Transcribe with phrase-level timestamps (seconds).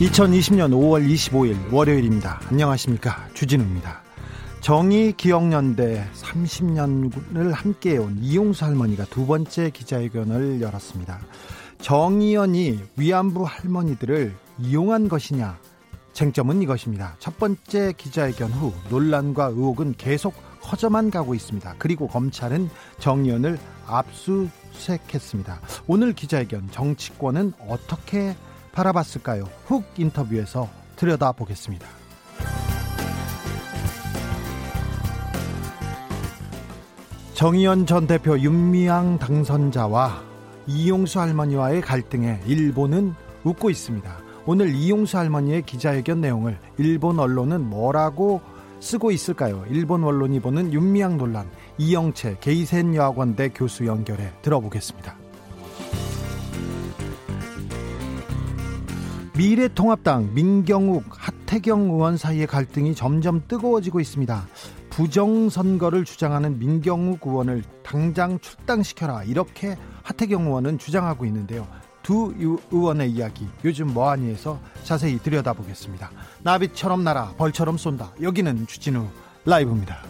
[0.00, 2.40] 2020년 5월 25일 월요일입니다.
[2.48, 3.28] 안녕하십니까.
[3.34, 4.00] 주진우입니다.
[4.62, 11.20] 정의 기억연대 30년을 함께해온 이용수 할머니가 두 번째 기자회견을 열었습니다.
[11.82, 15.58] 정의연이 위안부 할머니들을 이용한 것이냐?
[16.14, 17.16] 쟁점은 이것입니다.
[17.18, 21.74] 첫 번째 기자회견 후 논란과 의혹은 계속 커져만 가고 있습니다.
[21.78, 22.70] 그리고 검찰은
[23.00, 25.60] 정의연을 압수수색했습니다.
[25.86, 28.34] 오늘 기자회견 정치권은 어떻게
[28.72, 29.44] 바라봤을까요?
[29.66, 31.86] 훅 인터뷰에서 들여다보겠습니다.
[37.34, 40.22] 정의연 전 대표 윤미향 당선자와
[40.66, 44.14] 이용수 할머니와의 갈등에 일본은 웃고 있습니다.
[44.44, 48.42] 오늘 이용수 할머니의 기자회견 내용을 일본 언론은 뭐라고
[48.80, 49.64] 쓰고 있을까요?
[49.70, 55.29] 일본 언론이 보는 윤미향 논란 이영채 게이센 여학원대 교수 연결해 들어보겠습니다.
[59.36, 64.46] 미래통합당 민경욱 하태경 의원 사이의 갈등이 점점 뜨거워지고 있습니다.
[64.90, 71.66] 부정선거를 주장하는 민경욱 의원을 당장 출당시켜라 이렇게 하태경 의원은 주장하고 있는데요.
[72.02, 72.34] 두
[72.70, 76.10] 의원의 이야기 요즘 뭐하니에서 자세히 들여다보겠습니다.
[76.42, 78.12] 나비처럼 날아 벌처럼 쏜다.
[78.20, 79.06] 여기는 주진우
[79.44, 80.02] 라이브입니다.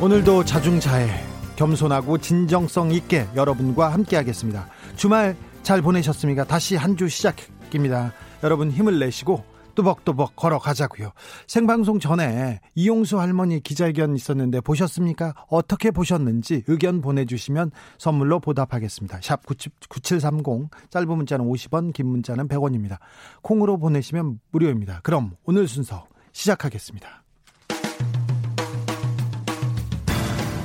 [0.00, 4.68] 오늘도 자중자애 겸손하고 진정성 있게 여러분과 함께 하겠습니다.
[4.96, 6.44] 주말 잘 보내셨습니까?
[6.44, 8.12] 다시 한 주 시작입니다.
[8.42, 11.12] 여러분 힘을 내시고 또벅또벅 걸어가자고요.
[11.46, 15.32] 생방송 전에 이용수 할머니 기자회견 있었는데 보셨습니까?
[15.48, 19.20] 어떻게 보셨는지 의견 보내주시면 선물로 보답하겠습니다.
[19.22, 22.98] 샵 9730 짧은 문자는 50원 긴 문자는 100원입니다.
[23.40, 25.00] 콩으로 보내시면 무료입니다.
[25.02, 27.21] 그럼 오늘 순서 시작하겠습니다.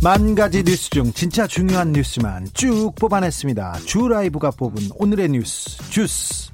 [0.00, 3.80] 만 가지 뉴스 중 진짜 중요한 뉴스만 쭉 뽑아냈습니다.
[3.84, 6.52] 주 라이브가 뽑은 오늘의 뉴스 주스.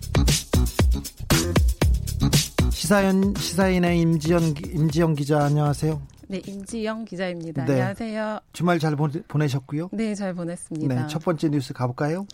[2.71, 6.01] 시사인 시사인의 임지연 임지영 기자 안녕하세요.
[6.29, 7.67] 네, 임지영 기자입니다.
[7.67, 7.73] 네.
[7.73, 8.41] 안녕하세요.
[8.55, 9.91] 주말 잘 보내 셨고요?
[9.93, 10.95] 네, 잘 보냈습니다.
[10.95, 12.27] 네, 첫 번째 뉴스 가볼까요?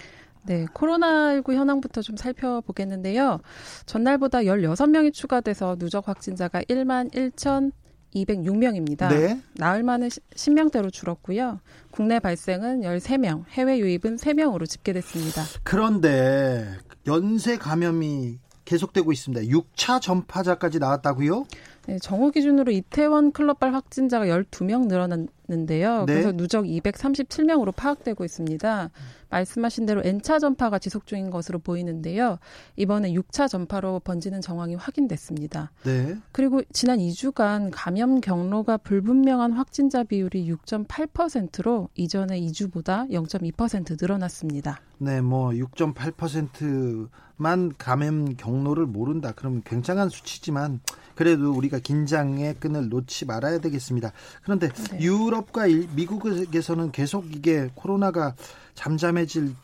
[0.44, 3.40] 네, 코로나19 현황부터 좀 살펴보겠는데요.
[3.84, 7.72] 전날보다 16명이 추가돼서 누적 확진자가 1만 1천
[8.14, 9.08] 206명입니다.
[9.08, 9.40] 네.
[9.54, 11.60] 나흘 만에 10명대로 줄었고요.
[11.90, 15.42] 국내 발생은 13명, 해외 유입은 3명으로 집계됐습니다.
[15.62, 16.66] 그런데
[17.06, 19.46] 연쇄 감염이 계속되고 있습니다.
[19.46, 21.44] 6차 전파자까지 나왔다고요?
[21.86, 25.08] 네, 정오 기준으로 이태원 클럽발 확진자가 12명 늘어
[25.50, 26.04] 났는데요.
[26.06, 26.14] 네.
[26.14, 28.90] 그래서 누적 237명으로 파악되고 있습니다.
[29.28, 32.38] 말씀하신 대로 N차 전파가 지속 중인 것으로 보이는데요.
[32.76, 35.72] 이번에 6차 전파로 번지는 정황이 확인됐습니다.
[35.84, 36.16] 네.
[36.32, 44.80] 그리고 지난 2주간 감염 경로가 불분명한 확진자 비율이 6.8%로 이전의 2주보다 0.2% 늘어났습니다.
[44.98, 49.32] 네, 뭐 6.8%만 감염 경로를 모른다.
[49.34, 50.80] 그러면 굉장한 수치지만
[51.14, 54.10] 그래도 우리가 긴장의 끈을 놓지 말아야 되겠습니다.
[54.42, 55.00] 그런데 네.
[55.00, 58.34] 유럽 과 미국에서는 계속 이게 코로나가
[58.74, 59.54] 잠잠해질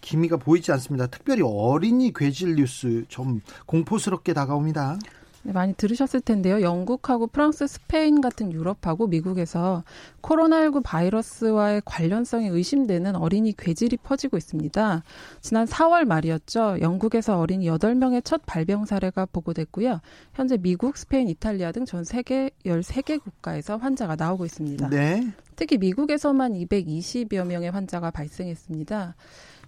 [0.00, 1.06] 기미가 보이지 않습니다.
[1.06, 4.98] 특별히 어린이 괴질 뉴스 좀 공포스럽게 다가옵니다.
[5.44, 6.62] 네, 많이 들으셨을 텐데요.
[6.62, 9.84] 영국하고 프랑스, 스페인 같은 유럽하고 미국에서
[10.22, 15.02] 코로나19 바이러스와의 관련성이 의심되는 어린이 괴질이 퍼지고 있습니다.
[15.40, 16.78] 지난 4월 말이었죠.
[16.80, 20.00] 영국에서 어린이 8명의 첫 발병 사례가 보고됐고요.
[20.34, 24.88] 현재 미국, 스페인, 이탈리아 등 전 세계 13개 국가에서 환자가 나오고 있습니다.
[24.88, 25.32] 네.
[25.56, 29.14] 특히 미국에서만 220여 명의 환자가 발생했습니다.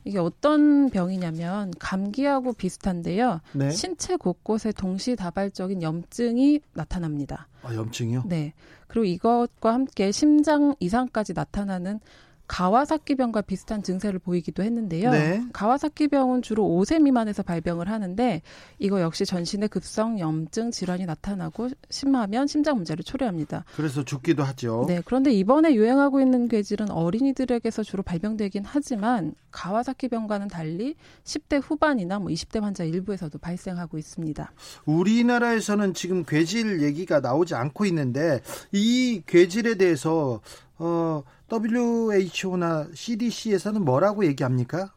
[0.06, 3.40] 이게 어떤 병이냐면 감기하고 비슷한데요.
[3.52, 3.70] 네.
[3.72, 7.48] 신체 곳곳에 동시다발적인 염증이 나타납니다.
[7.64, 8.22] 아, 염증이요?
[8.26, 8.54] 네.
[8.86, 11.98] 그리고 이것과 함께 심장 이상까지 나타나는
[12.48, 15.10] 가와사키병과 비슷한 증세를 보이기도 했는데요.
[15.10, 15.44] 네.
[15.52, 18.42] 가와사키병은 주로 5세 미만에서 발병을 하는데
[18.78, 23.64] 이거 역시 전신의 급성 염증 질환이 나타나고 심하면 심장 문제를 초래합니다.
[23.74, 24.84] 그래서 죽기도 하죠.
[24.86, 25.02] 네.
[25.04, 30.94] 그런데 이번에 유행하고 있는 괴질은 어린이들에게서 주로 발병되긴 하지만 가와사키병과는 달리
[31.24, 34.52] 10대 후반이나 뭐 20대 환자 일부에서도 발생하고 있습니다.
[34.84, 38.40] 우리나라에서는 지금 괴질 얘기가 나오지 않고 있는데
[38.72, 40.40] 이 괴질에 대해서
[40.78, 44.92] 어 WHO나 CDC에서는 뭐라고 얘기합니까?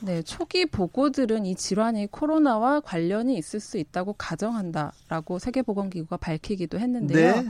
[0.00, 7.42] 네, 초기 보고들은 이 질환이 코로나와 관련이 있을 수 있다고 가정한다라고 세계보건기구가 밝히기도 했는데요.
[7.42, 7.48] 네.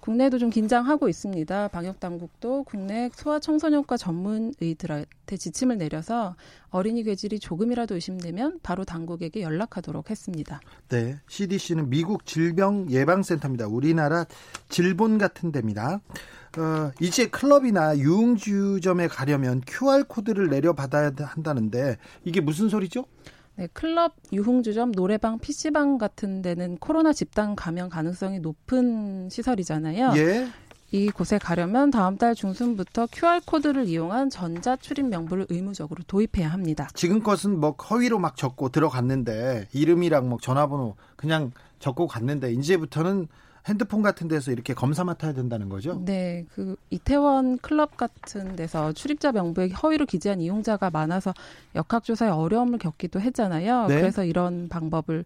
[0.00, 1.68] 국내도 좀 긴장하고 있습니다.
[1.68, 6.36] 방역 당국도 국내 소아 청소년과 전문의들한테 지침을 내려서
[6.70, 10.60] 어린이 괴질이 조금이라도 의심되면 바로 당국에게 연락하도록 했습니다.
[10.88, 13.66] 네, CDC는 미국 질병 예방센터입니다.
[13.66, 14.24] 우리나라
[14.68, 16.00] 질본 같은 데입니다.
[16.56, 23.04] 어, 이제 클럽이나 유흥주점에 가려면 QR 코드를 내려받아야 한다는데 이게 무슨 소리죠?
[23.56, 30.12] 네, 클럽, 유흥주점, 노래방, PC방 같은 데는 코로나 집단 감염 가능성이 높은 시설이잖아요.
[30.16, 30.48] 예.
[30.90, 36.88] 이곳에 가려면 다음 달 중순부터 QR코드를 이용한 전자 출입 명부를 의무적으로 도입해야 합니다.
[36.94, 43.28] 지금 것은 뭐 허위로 막 적고 들어갔는데 이름이랑 뭐 전화번호 그냥 적고 갔는데 이제부터는
[43.68, 46.02] 핸드폰 같은 데서 이렇게 검사 맡아야 된다는 거죠?
[46.04, 51.34] 네, 그 이태원 클럽 같은 데서 출입자 명부에 허위로 기재한 이용자가 많아서
[51.74, 53.86] 역학조사에 어려움을 겪기도 했잖아요.
[53.86, 53.96] 네.
[53.96, 55.24] 그래서 이런 방법을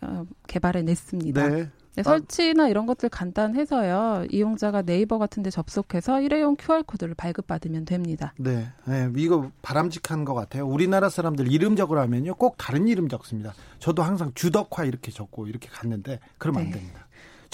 [0.00, 1.48] 어, 개발해냈습니다.
[1.48, 1.70] 네.
[1.96, 4.26] 네, 설치나 이런 것들 간단해서요.
[4.30, 8.34] 이용자가 네이버 같은 데 접속해서 일회용 QR코드를 발급받으면 됩니다.
[8.36, 8.66] 네.
[8.84, 9.08] 네.
[9.16, 10.66] 이거 바람직한 것 같아요.
[10.66, 12.34] 우리나라 사람들 이름 적으라면요.
[12.34, 13.54] 꼭 다른 이름 적습니다.
[13.78, 16.66] 저도 항상 주덕화 이렇게 적고 이렇게 갔는데 그러면 네.
[16.66, 17.03] 안 됩니다.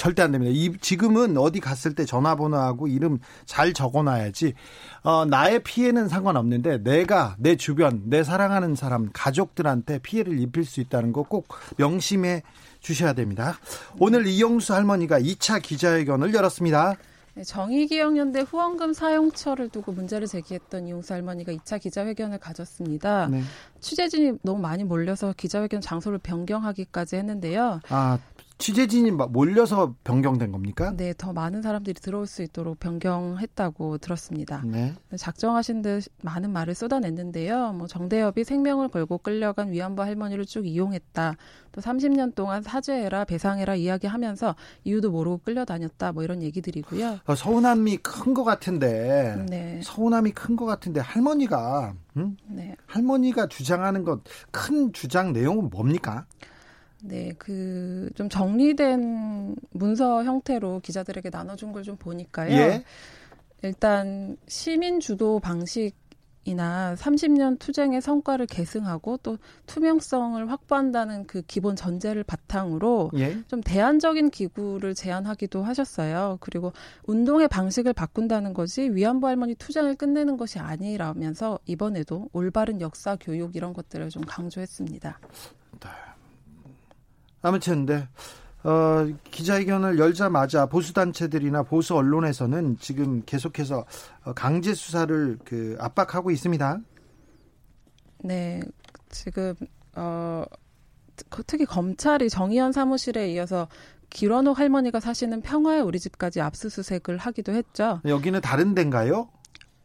[0.00, 0.50] 절대 안 됩니다.
[0.55, 4.55] 이, 지금은 어디 갔을 때 전화번호하고 이름 잘 적어놔야지.
[5.02, 11.12] 어, 나의 피해는 상관없는데 내가 내 주변, 내 사랑하는 사람, 가족들한테 피해를 입힐 수 있다는
[11.12, 12.43] 거 꼭 명심해
[12.81, 13.58] 주셔야 됩니다.
[13.99, 16.97] 오늘 이영수 할머니가 2차 기자회견을 열었습니다.
[17.35, 23.29] 네, 정의기억연대 후원금 사용처를 두고 문제를 제기했던 이용수 할머니가 2차 기자회견을 가졌습니다.
[23.29, 23.43] 네.
[23.81, 27.81] 취재진이 너무 많이 몰려서 기자회견 장소를 변경하기까지 했는데요.
[27.91, 28.19] 아,
[28.60, 30.92] 취재진이 몰려서 변경된 겁니까?
[30.96, 34.62] 네, 더 많은 사람들이 들어올 수 있도록 변경했다고 들었습니다.
[34.64, 34.94] 네.
[35.16, 37.72] 작정하신 듯 많은 말을 쏟아냈는데요.
[37.72, 41.36] 뭐 정대협이 생명을 걸고 끌려간 위안부 할머니를 쭉 이용했다.
[41.72, 44.54] 또 30년 동안 사죄해라, 배상해라 이야기하면서
[44.84, 46.12] 이유도 모르고 끌려다녔다.
[46.12, 47.20] 뭐 이런 얘기들이고요.
[47.26, 49.80] 어, 서운함이 큰 것 같은데, 네.
[49.82, 52.36] 서운함이 큰 것 같은데 할머니가, 응?
[52.46, 52.76] 네.
[52.86, 54.20] 할머니가 주장하는 것
[54.50, 56.26] 큰 주장 내용은 뭡니까?
[57.05, 62.52] 네, 그 좀 정리된 문서 형태로 기자들에게 나눠준 걸 좀 보니까요.
[62.52, 62.85] 예?
[63.62, 65.93] 일단 시민 주도 방식
[66.44, 69.37] 이나 30년 투쟁의 성과를 계승하고 또
[69.67, 73.38] 투명성을 확보한다는 그 기본 전제를 바탕으로 예?
[73.47, 76.38] 좀 대안적인 기구를 제안하기도 하셨어요.
[76.41, 76.73] 그리고
[77.06, 83.75] 운동의 방식을 바꾼다는 것이 위안부 할머니 투쟁을 끝내는 것이 아니라면서 이번에도 올바른 역사 교육 이런
[83.75, 85.19] 것들을 좀 강조했습니다.
[85.81, 85.88] 네.
[87.42, 88.08] 아무튼 네.
[88.62, 93.87] 어, 기자회견을 열자마자 보수 단체들이나 보수 언론에서는 지금 계속해서
[94.25, 96.80] 어, 강제 수사를 그 압박하고 있습니다.
[98.23, 98.61] 네,
[99.09, 99.54] 지금
[99.97, 100.44] 어
[101.47, 103.66] 특히 검찰이 정의연 사무실에 이어서
[104.11, 108.00] 기런호 할머니가 사시는 평화의 우리 집까지 압수수색을 하기도 했죠.
[108.04, 109.28] 여기는 다른 데인가요?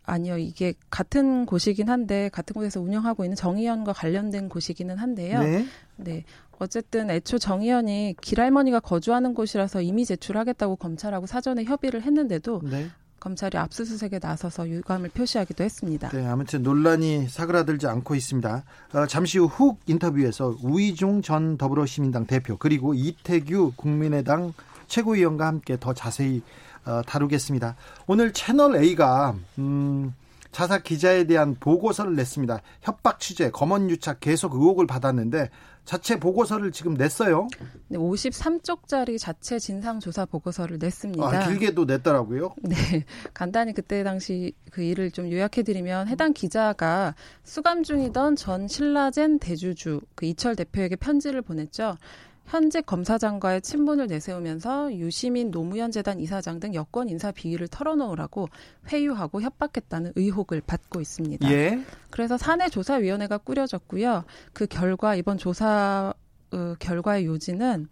[0.07, 5.39] 아니요, 이게 같은 곳이긴 한데 같은 곳에서 운영하고 있는 정의연과 관련된 곳이기는 한데요.
[5.39, 5.65] 네.
[5.95, 6.24] 네.
[6.59, 12.89] 어쨌든 애초 정의연이 길할머니가 거주하는 곳이라서 이미 제출하겠다고 검찰하고 사전에 협의를 했는데도 네.
[13.19, 16.09] 검찰이 압수수색에 나서서 유감을 표시하기도 했습니다.
[16.09, 18.63] 네, 아무튼 논란이 사그라들지 않고 있습니다.
[18.93, 24.53] 어, 잠시 후 훅 인터뷰에서 우이종 전 더불어시민당 대표 그리고 이태규 국민의당
[24.88, 26.43] 최고위원과 함께 더 자세히
[26.85, 27.75] 어, 다루겠습니다.
[28.05, 30.13] 오늘 채널 A가 음,
[30.55, 32.62] 자사 기자에 대한 보고서를 냈습니다.
[32.81, 35.50] 협박 취재, 검언 유착 계속 의혹을 받았는데
[35.83, 37.50] 자체 보고서를 지금 냈어요.
[37.89, 41.27] 네, 53쪽짜리 자체 진상 조사 보고서를 냈습니다.
[41.27, 42.55] 아, 길게도 냈더라고요.
[42.63, 43.03] 네.
[43.33, 50.00] 간단히 그때 당시 그 일을 좀 요약해 드리면 해당 기자가 수감 중이던 전 신라젠 대주주
[50.15, 51.97] 그 이철 대표에게 편지를 보냈죠.
[52.45, 58.49] 현직 검사장과의 친분을 내세우면서 유시민 노무현 재단 이사장 등 여권 인사 비위를 털어놓으라고
[58.87, 61.51] 회유하고 협박했다는 의혹을 받고 있습니다.
[61.51, 61.83] 예.
[62.11, 64.25] 그래서 사내 조사위원회가 꾸려졌고요.
[64.53, 66.13] 그 결과 이번 조사
[66.51, 67.87] 어, 결과의 요지는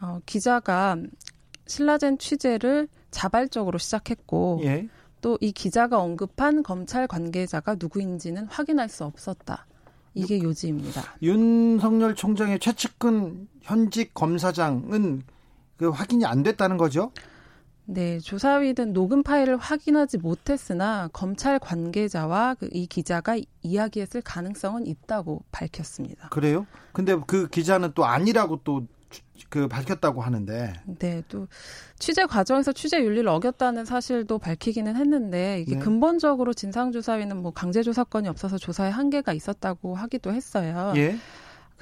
[0.00, 0.96] 어, 기자가
[1.66, 4.88] 신라젠 취재를 자발적으로 시작했고 예.
[5.20, 9.66] 또이 기자가 언급한 검찰 관계자가 누구인지는 확인할 수 없었다.
[10.14, 11.02] 이게 요지입니다.
[11.22, 15.22] 윤석열 총장의 최측근 현직 검사장은
[15.76, 17.12] 그 확인이 안 됐다는 거죠?
[17.84, 26.28] 네, 조사위는 녹음 파일을 확인하지 못했으나 검찰 관계자와 그 이 기자가 이야기했을 가능성은 있다고 밝혔습니다.
[26.28, 26.66] 그래요?
[26.92, 28.86] 근데 그 기자는 또 아니라고 또
[29.48, 30.72] 그 밝혔다고 하는데.
[30.98, 31.46] 네, 또
[31.98, 35.80] 취재 과정에서 취재 윤리를 어겼다는 사실도 밝히기는 했는데 이게 네.
[35.80, 40.92] 근본적으로 진상조사위는 뭐 강제조사권이 없어서 조사에 한계가 있었다고 하기도 했어요.
[40.96, 41.16] 예.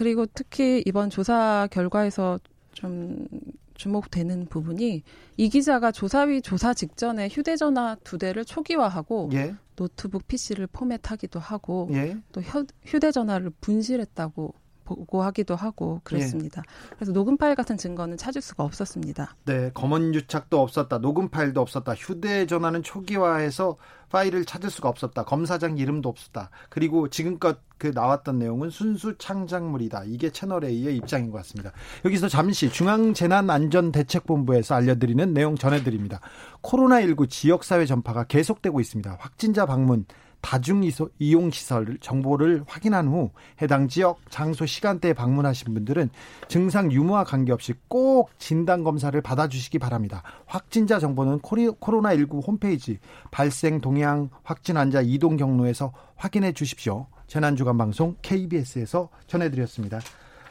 [0.00, 2.40] 그리고 특히 이번 조사 결과에서
[2.72, 3.26] 좀
[3.74, 5.02] 주목되는 부분이
[5.36, 9.54] 이 기자가 조사위 조사 직전에 휴대전화 두 대를 초기화하고 예.
[9.76, 12.16] 노트북 PC를 포맷하기도 하고 예.
[12.32, 12.40] 또
[12.86, 14.54] 휴대전화를 분실했다고
[14.90, 16.62] 보고하기도 하고 그랬습니다.
[16.66, 16.94] 예.
[16.96, 19.36] 그래서 녹음 파일 같은 증거는 찾을 수가 없었습니다.
[19.44, 20.98] 네, 검언 유착도 없었다.
[20.98, 21.94] 녹음 파일도 없었다.
[21.94, 23.76] 휴대전화는 초기화해서
[24.10, 25.24] 파일을 찾을 수가 없었다.
[25.24, 26.50] 검사장 이름도 없었다.
[26.68, 30.02] 그리고 지금껏 그 나왔던 내용은 순수 창작물이다.
[30.06, 31.70] 이게 채널 A의 입장인 것 같습니다.
[32.04, 36.20] 여기서 잠시 중앙재난안전대책본부에서 알려드리는 내용 전해드립니다.
[36.62, 39.16] 코로나19 지역사회 전파가 계속되고 있습니다.
[39.20, 40.06] 확진자 방문
[40.40, 40.82] 다중
[41.18, 43.30] 이용 시설 정보를 확인한 후
[43.60, 46.10] 해당 지역 장소 시간대에 방문하신 분들은
[46.48, 50.22] 증상 유무와 관계없이 꼭 진단 검사를 받아 주시기 바랍니다.
[50.46, 52.98] 확진자 정보는 코로나 19 홈페이지
[53.30, 57.06] 발생 동향 확진 환자 이동 경로에서 확인해 주십시오.
[57.26, 60.00] 재난 주간 방송 KBS에서 전해 드렸습니다.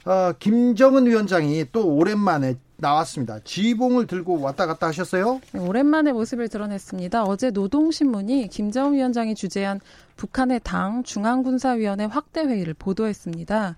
[0.10, 3.38] 어, 김정은 위원장이 또 오랜만에 나왔습니다.
[3.44, 5.40] 지봉을 들고 왔다 갔다 하셨어요?
[5.52, 7.26] 네, 오랜만에 모습을 드러냈습니다.
[7.26, 9.80] 어제 노동신문이 김정은 위원장이 주재한
[10.16, 13.76] 북한의 당 중앙군사위원회 확대 회의를 보도했습니다.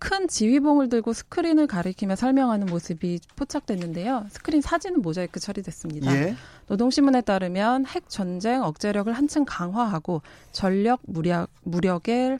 [0.00, 4.26] 큰 지휘봉을 들고 스크린을 가리키며 설명하는 모습이 포착됐는데요.
[4.30, 6.12] 스크린 사진은 모자이크 처리됐습니다.
[6.12, 6.34] 예.
[6.66, 12.38] 노동신문에 따르면 핵 전쟁 억제력을 한층 강화하고 전력 무력, 무력을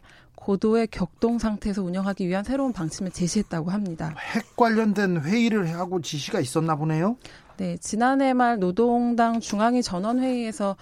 [0.48, 4.14] 고도의 격동 상태에서 운영하기 위한 새로운 방침을 제시했다고 합니다.
[4.34, 7.18] 핵 관련된 회의를 하고 지시가 있었나 보네요.
[7.58, 10.76] 네, 지난해 말 노동당 중앙위 전원회의에서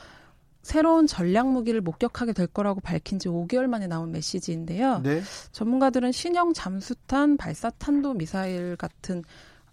[0.63, 5.01] 새로운 전략 무기를 목격하게 될 거라고 밝힌 지 5개월 만에 나온 메시지인데요.
[5.01, 5.21] 네.
[5.51, 9.25] 전문가들은 신형 잠수탄 발사 탄도 미사일 같은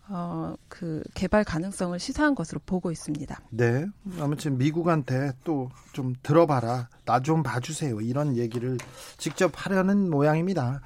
[0.09, 3.39] 어, 그 개발 가능성을 시사한 것으로 보고 있습니다.
[3.51, 3.85] 네.
[4.19, 6.89] 아무튼 미국한테 또 좀 들어봐라.
[7.05, 8.01] 나 좀 봐주세요.
[8.01, 8.77] 이런 얘기를
[9.17, 10.81] 직접 하려는 모양입니다.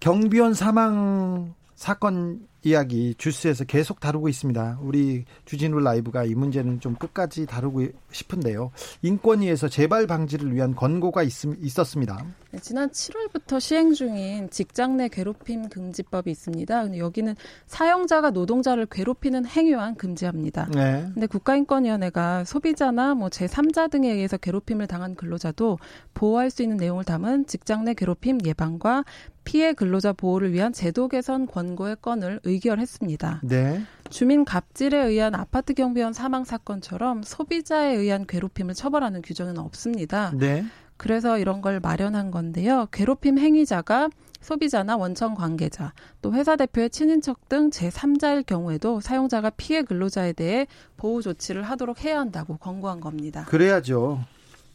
[0.00, 4.80] 경비원 사망 사건 이야기 주스에서 계속 다루고 있습니다.
[4.82, 8.72] 우리 주진우 라이브가 이 문제는 좀 끝까지 다루고 싶은데요.
[9.02, 11.30] 인권위에서 재발 방지를 위한 권고가 있,
[11.60, 12.26] 있었습니다.
[12.50, 16.82] 네, 지난 7월부터 시행 중인 직장 내 괴롭힘 금지법이 있습니다.
[16.82, 20.68] 근데 여기는 사용자가 노동자를 괴롭히는 행위만 금지합니다.
[20.74, 21.06] 네.
[21.14, 25.78] 근데 국가인권위원회가 소비자나 뭐 제3자 등에 의해서 괴롭힘을 당한 근로자도
[26.14, 29.04] 보호할 수 있는 내용을 담은 직장 내 괴롭힘 예방과
[29.46, 33.42] 피해 근로자 보호를 위한 제도 개선 권고의 건을 의결했습니다.
[33.44, 33.80] 네.
[34.10, 40.32] 주민 갑질에 의한 아파트 경비원 사망 사건처럼 소비자에 의한 괴롭힘을 처벌하는 규정은 없습니다.
[40.34, 40.64] 네.
[40.96, 42.88] 그래서 이런 걸 마련한 건데요.
[42.92, 44.10] 괴롭힘 행위자가
[44.40, 51.22] 소비자나 원청 관계자, 또 회사 대표의 친인척 등 제3자일 경우에도 사용자가 피해 근로자에 대해 보호
[51.22, 53.44] 조치를 하도록 해야 한다고 권고한 겁니다.
[53.48, 54.24] 그래야죠.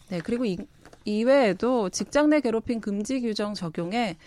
[0.10, 0.58] 네, 그리고 이,
[1.06, 4.18] 이외에도 직장 내 괴롭힘 금지 규정 적용에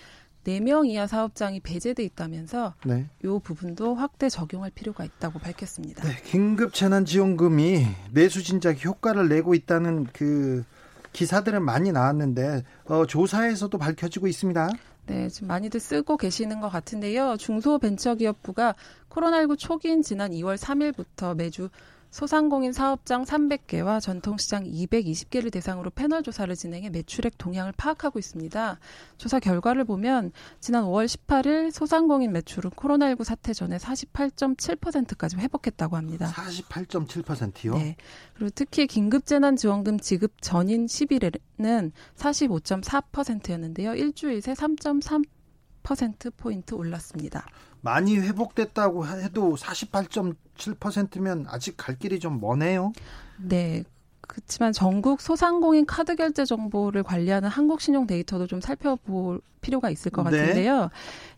[0.44, 3.08] 4명 이하 사업장이 배제돼 있다면서 네.
[3.24, 6.06] 이 부분도 확대 적용할 필요가 있다고 밝혔습니다.
[6.06, 10.64] 네, 긴급 재난 지원금이 내수 진작 효과를 내고 있다는 그
[11.12, 14.70] 기사들은 많이 나왔는데 어, 조사에서도 밝혀지고 있습니다.
[15.06, 17.36] 네, 지금 많이들 쓰고 계시는 것 같은데요.
[17.36, 18.74] 중소벤처기업부가
[19.10, 21.68] 코로나19 초기인 지난 2월 3일부터 매주
[22.14, 28.78] 소상공인 사업장 300개와 전통시장 220개를 대상으로 패널 조사를 진행해 매출액 동향을 파악하고 있습니다.
[29.18, 30.30] 조사 결과를 보면
[30.61, 36.33] 지난 5월 18일 소상공인 매출은 코로나19 사태 전에 48.7%까지 회복했다고 합니다.
[36.33, 37.78] 48.7%요?
[37.78, 37.97] 네.
[38.35, 43.97] 그리고 특히 긴급재난지원금 지급 전인 10일에는 45.4%였는데요.
[43.97, 47.44] 일주일 새 3.3%포인트 올랐습니다.
[47.84, 52.92] 많이 회복됐다고 해도 48.7%면 아직 갈 길이 좀 머네요.
[53.36, 53.84] 네.
[54.22, 60.38] 그렇지만 전국 소상공인 카드 결제 정보를 관리하는 한국신용 데이터도 좀 살펴볼 필요가 있을 것 네.
[60.38, 60.80] 같은데요.
[60.80, 60.88] 네.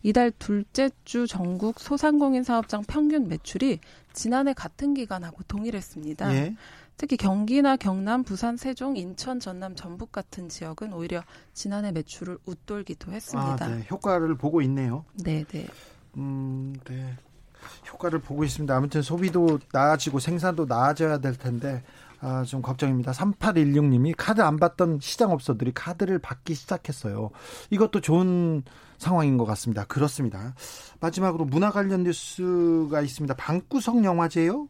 [0.04, 3.80] 이달 둘째 주 전국 소상공인 사업장 평균 매출이
[4.12, 6.28] 지난해 같은 기간하고 동일했습니다.
[6.28, 6.54] 네.
[6.96, 11.22] 특히 경기나 경남, 부산, 세종, 인천, 전남, 전북 같은 지역은 오히려
[11.54, 13.64] 지난해 매출을 웃돌기도 했습니다.
[13.64, 13.84] 아, 네.
[13.90, 15.04] 효과를 보고 있네요.
[15.14, 15.66] 네, 네.
[16.16, 17.16] 음, 네.
[17.90, 18.74] 효과를 보고 있습니다.
[18.74, 21.82] 아무튼 소비도 나아지고 생산도 나아져야 될 텐데
[22.20, 23.12] 아, 좀 걱정입니다.
[23.12, 27.30] 3816님이 카드 안 받던 시장 업소들이 카드를 받기 시작했어요.
[27.70, 28.62] 이것도 좋은
[28.98, 29.84] 상황인 것 같습니다.
[29.84, 30.54] 그렇습니다.
[31.00, 33.34] 마지막으로 문화 관련 뉴스가 있습니다.
[33.34, 34.68] 방구석 영화제요?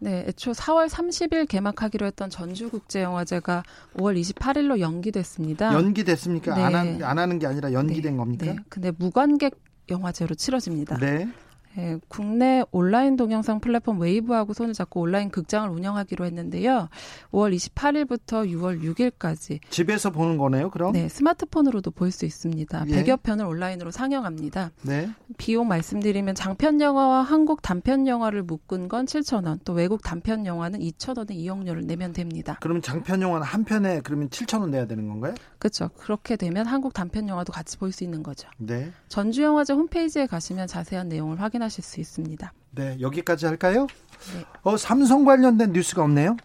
[0.00, 3.62] 네, 애초 4월 30일 개막하기로 했던 전주국제영화제가
[3.96, 5.72] 5월 28일로 연기됐습니다.
[5.72, 6.54] 연기됐습니까?
[6.54, 6.62] 네.
[6.62, 8.18] 안, 안, 하는 게 아니라 연기된 네.
[8.18, 8.46] 겁니까?
[8.46, 9.54] 네, 근데 무관객
[9.90, 10.96] 영화제로 치러집니다.
[10.98, 11.28] 네.
[11.76, 16.88] 예, 국내 온라인 동영상 플랫폼 웨이브하고 손을 잡고 온라인 극장을 운영하기로 했는데요.
[17.32, 20.92] 5월 28일부터 6월 6일까지 집에서 보는 거네요, 그럼?
[20.92, 22.84] 네, 스마트폰으로도 볼 수 있습니다.
[22.86, 23.02] 예.
[23.02, 24.70] 100여 편을 온라인으로 상영합니다.
[24.82, 25.10] 네.
[25.36, 31.32] 비용 말씀드리면 장편 영화와 한국 단편 영화를 묶은 건 7,000원, 또 외국 단편 영화는 2,000원의
[31.32, 32.56] 이용료를 내면 됩니다.
[32.60, 35.34] 그러면 장편 영화는 한 편에 그러면 7,000원 내야 되는 건가요?
[35.58, 35.88] 그렇죠.
[35.96, 38.48] 그렇게 되면 한국 단편 영화도 같이 볼 수 있는 거죠.
[38.58, 38.92] 네.
[39.08, 42.52] 전주 영화제 홈페이지에 가시면 자세한 내용을 확인하 확인하실 수 있습니다.
[42.72, 43.86] 네, 여기까지 할까요?
[44.34, 44.44] 네.
[44.62, 46.36] 어, 삼성 관련된 뉴스가 없네요.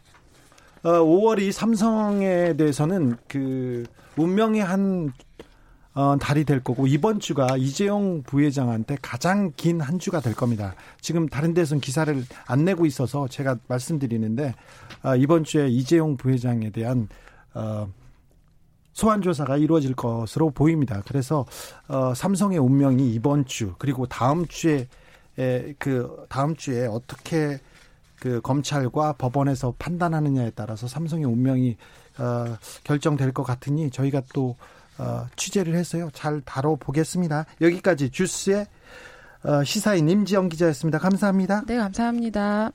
[0.84, 3.84] 어, 5월이 삼성에 대해서는 그
[4.18, 5.12] 운명의 한
[5.94, 10.76] 어, 달이 될 거고 이번 주가 이재용 부회장한테 가장 긴 한 주가 될 겁니다.
[11.02, 14.54] 지금 다른 데서는 기사를 안 내고 있어서 제가 말씀드리는데
[15.04, 17.10] 어, 이번 주에 이재용 부회장에 대한
[17.54, 17.88] 어,
[18.94, 21.02] 소환 조사가 이루어질 것으로 보입니다.
[21.08, 21.46] 그래서
[21.88, 24.88] 어, 삼성의 운명이 이번 주 그리고 다음 주에 에,
[25.78, 27.60] 그 다음 주에 어떻게
[28.20, 31.78] 그 검찰과 법원에서 판단하느냐에 따라서 삼성의 운명이
[32.18, 34.58] 어, 결정될 것 같으니 저희가 또
[34.98, 36.10] 어, 취재를 했어요.
[36.14, 37.46] 잘 다뤄보겠습니다.
[37.62, 38.68] 여기까지 주스의
[39.44, 41.00] 어, 시사인 임지영 기자였습니다.
[41.00, 41.64] 감사합니다.
[41.66, 42.72] 네, 감사합니다.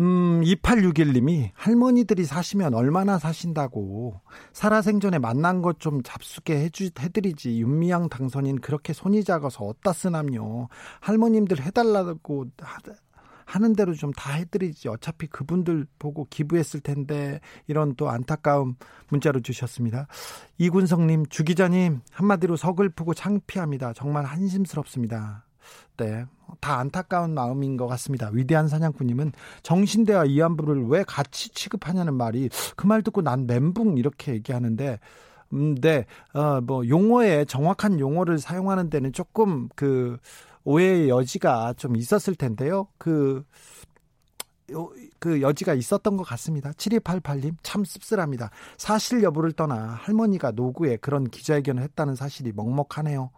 [0.00, 4.20] 음, 2861님이 할머니들이 사시면 얼마나 사신다고.
[4.52, 7.60] 살아생전에 만난 것 좀 잡수게 해주, 해드리지.
[7.60, 10.68] 윤미향 당선인 그렇게 손이 작아서 어디다 쓰남요?
[11.00, 12.46] 할머님들 해달라고
[13.44, 14.88] 하는 대로 좀 다 해드리지.
[14.88, 18.76] 어차피 그분들 보고 기부했을 텐데 이런 또 안타까움
[19.08, 20.06] 문자로 주셨습니다.
[20.58, 23.92] 이군성님 주 기자님 한마디로 서글프고 창피합니다.
[23.94, 25.44] 정말 한심스럽습니다
[25.96, 26.24] 네.
[26.60, 28.30] 다 안타까운 마음인 것 같습니다.
[28.32, 34.98] 위대한 사냥꾼님은 정신대와 이안부를 왜 같이 취급하냐는 말이 그 말 듣고 난 멘붕 이렇게 얘기하는데
[35.54, 40.16] 음, 네, 어, 뭐, 용어에 정확한 용어를 사용하는 데는 조금 그
[40.64, 42.88] 오해의 여지가 좀 있었을 텐데요.
[42.98, 43.44] 그,
[45.18, 46.70] 그 여지가 있었던 것 같습니다.
[46.72, 48.50] 7288님, 참 씁쓸합니다.
[48.78, 53.30] 사실 여부를 떠나 할머니가 노구에 그런 기자회견을 했다는 사실이 먹먹하네요.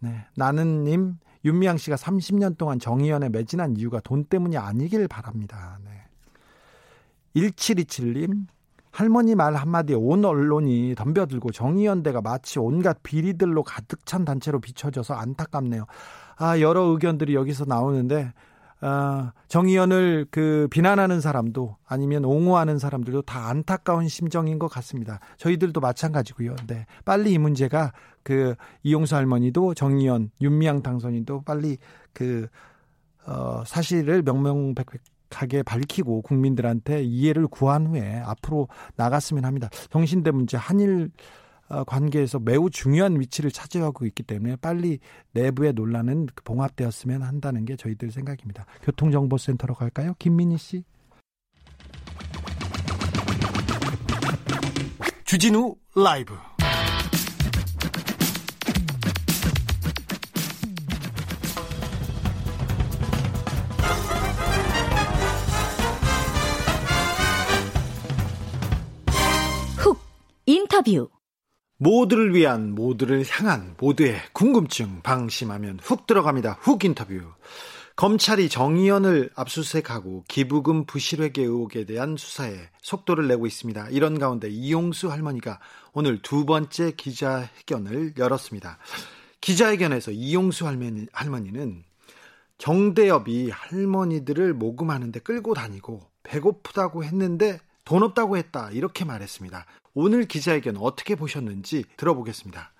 [0.00, 0.26] 네.
[0.36, 5.78] 나는님, 윤미향 씨가 30년 동안 정의연에 매진한 이유가 돈 때문이 아니길 바랍니다.
[5.84, 5.90] 네.
[7.36, 8.46] 1727님,
[8.90, 15.86] 할머니 말 한마디에 온 언론이 덤벼들고 정의연대가 마치 온갖 비리들로 가득 찬 단체로 비춰져서 안타깝네요.
[16.36, 18.32] 아, 여러 의견들이 여기서 나오는데
[18.80, 25.18] 어, 정의연을 그 비난하는 사람도 아니면 옹호하는 사람들도 다 안타까운 심정인 것 같습니다.
[25.36, 26.54] 저희들도 마찬가지고요.
[26.66, 26.86] 네.
[27.04, 31.78] 빨리 이 문제가 그 이용수 할머니도 정의연, 윤미향 당선인도 빨리
[32.12, 32.46] 그,
[33.26, 39.68] 어, 사실을 명명백백하게 밝히고 국민들한테 이해를 구한 후에 앞으로 나갔으면 합니다.
[39.90, 41.12] 정신대 문제, 한일 어,
[41.86, 44.98] 관계에서 매우 중요한 위치를 차지하고 있기 때문에 빨리
[45.32, 48.64] 내부의 논란은 봉합되었으면 한다는 게 저희들 생각입니다.
[48.82, 50.14] 교통정보센터로 갈까요?
[50.18, 50.84] 김민희 씨.
[55.24, 56.34] 주진우 라이브.
[69.76, 70.00] 훅
[70.46, 71.10] 인터뷰
[71.80, 76.58] 모두를 위한 모두를 향한 모두의 궁금증 방심하면 훅 들어갑니다.
[76.60, 77.20] 훅 인터뷰.
[77.94, 83.88] 검찰이 정의연을 압수수색하고 기부금 부실회계 의혹에 대한 수사에 속도를 내고 있습니다.
[83.90, 85.60] 이런 가운데 이용수 할머니가
[85.92, 88.78] 오늘 두 번째 기자회견을 열었습니다.
[89.40, 91.84] 기자회견에서 이용수 할머니, 할머니는
[92.58, 98.70] 정대엽이 할머니들을 모금하는데 끌고 다니고 배고프다고 했는데 돈 없다고 했다.
[98.72, 99.64] 이렇게 말했습니다.
[100.00, 102.70] 오늘 기자회견 어떻게 보셨는지 들어보겠습니다.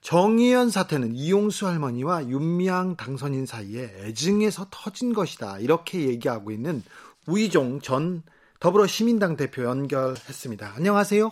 [0.00, 5.58] 정의연 사태는 이용수 할머니와 윤미향 당선인 사이에 애증에서 터진 것이다.
[5.60, 6.82] 이렇게 얘기하고 있는
[7.28, 8.22] 우이종 전
[8.58, 10.72] 더불어 시민당 대표 연결했습니다.
[10.76, 11.30] 안녕하세요.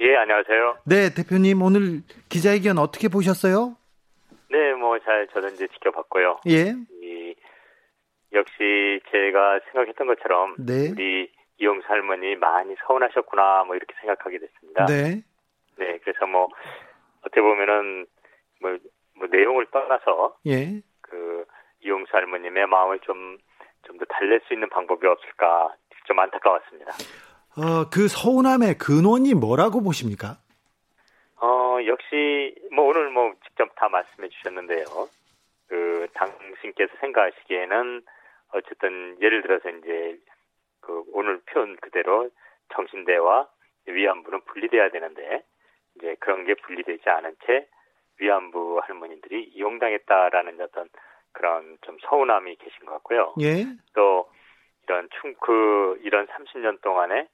[0.00, 0.78] 예, 안녕하세요.
[0.84, 3.76] 네, 대표님 오늘 기자회견 어떻게 보셨어요?
[4.50, 6.40] 네, 뭐 잘 저는 이제 지켜봤고요.
[6.48, 6.74] 예.
[7.04, 7.34] 이,
[8.32, 10.90] 역시 제가 생각했던 것처럼 네.
[10.90, 14.86] 우리 이용수 할머니 많이 서운하셨구나 뭐 이렇게 생각하게 됐습니다.
[14.86, 15.22] 네.
[15.76, 16.48] 네, 그래서 뭐
[17.20, 18.06] 어떻게 보면은
[18.60, 18.76] 뭐,
[19.14, 20.80] 뭐 내용을 떠나서 예.
[21.00, 21.44] 그
[21.82, 23.38] 이용수 할머님의 마음을 좀
[23.82, 26.92] 좀 더 달랠 수 있는 방법이 없을까 좀 안타까웠습니다.
[27.56, 30.38] 어, 그 서운함의 근원이 뭐라고 보십니까?
[31.40, 34.84] 어, 역시 뭐 오늘 뭐 직접 다 말씀해 주셨는데요.
[35.68, 38.02] 그 당신께서 생각하시기에는
[38.52, 40.18] 어쨌든 예를 들어서 이제
[40.80, 42.30] 그 오늘 표현 그대로
[42.74, 43.48] 정신대와
[43.86, 45.44] 위안부는 분리돼야 되는데
[45.96, 47.68] 이제 그런 게 분리되지 않은 채
[48.20, 50.88] 위안부 할머니들이 이용당했다라는 어떤
[51.32, 53.34] 그런 좀 서운함이 계신 것 같고요.
[53.40, 53.64] 예.
[53.94, 54.30] 또
[54.84, 57.28] 이런 충 그 이런 30년 동안에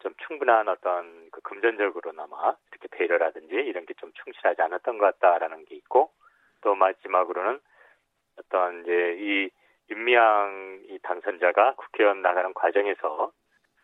[0.00, 5.76] 좀 충분한 어떤 그 금전적으로나마 이렇게 배려라든지 이런 게 좀 충실하지 않았던 것 같다라는 게
[5.76, 6.10] 있고
[6.62, 7.60] 또 마지막으로는
[8.38, 9.50] 어떤 이제 이
[9.92, 13.30] 윤미향 이 당선자가 국회의원 나가는 과정에서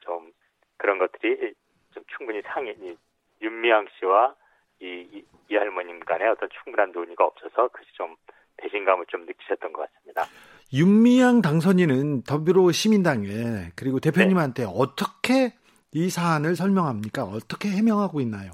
[0.00, 0.32] 좀
[0.76, 1.54] 그런 것들이
[1.92, 2.40] 좀 충분히
[2.80, 2.96] 이
[3.42, 4.34] 윤미향 씨와
[4.80, 8.16] 이, 이, 이 할머님 간에 어떤 충분한 논의가 없어서 그것이 좀
[8.56, 10.24] 배신감을 좀 느끼셨던 것 같습니다.
[10.72, 14.68] 윤미향 당선인은 더불어 시민당에 그리고 대표님한테 네.
[14.72, 15.54] 어떻게
[15.92, 17.24] 이 사안을 설명합니까?
[17.24, 18.52] 어떻게 해명하고 있나요?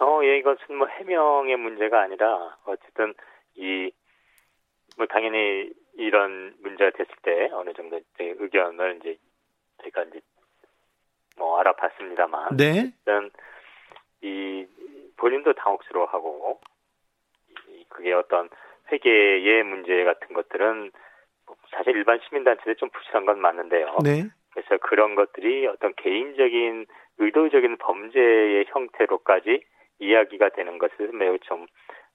[0.00, 3.14] 어, 예, 이것은 뭐 해명의 문제가 아니라 어쨌든
[3.56, 3.90] 이
[4.96, 9.18] 뭐 당연히 이런 문제가 됐을 때 어느 정도 의견을 이제
[9.82, 10.20] 제가 이제
[11.36, 12.92] 뭐 알아봤습니다만, 네.
[12.98, 13.30] 일단
[14.20, 14.66] 이
[15.16, 16.60] 본인도 당혹스러워하고
[17.68, 18.48] 이 그게 어떤
[18.90, 20.90] 회계의 문제 같은 것들은
[21.70, 23.96] 사실 일반 시민단체에 좀 부실한 건 맞는데요.
[24.04, 24.24] 네.
[24.50, 26.86] 그래서 그런 것들이 어떤 개인적인
[27.18, 29.64] 의도적인 범죄의 형태로까지
[29.98, 31.66] 이야기가 되는 것을 매우 좀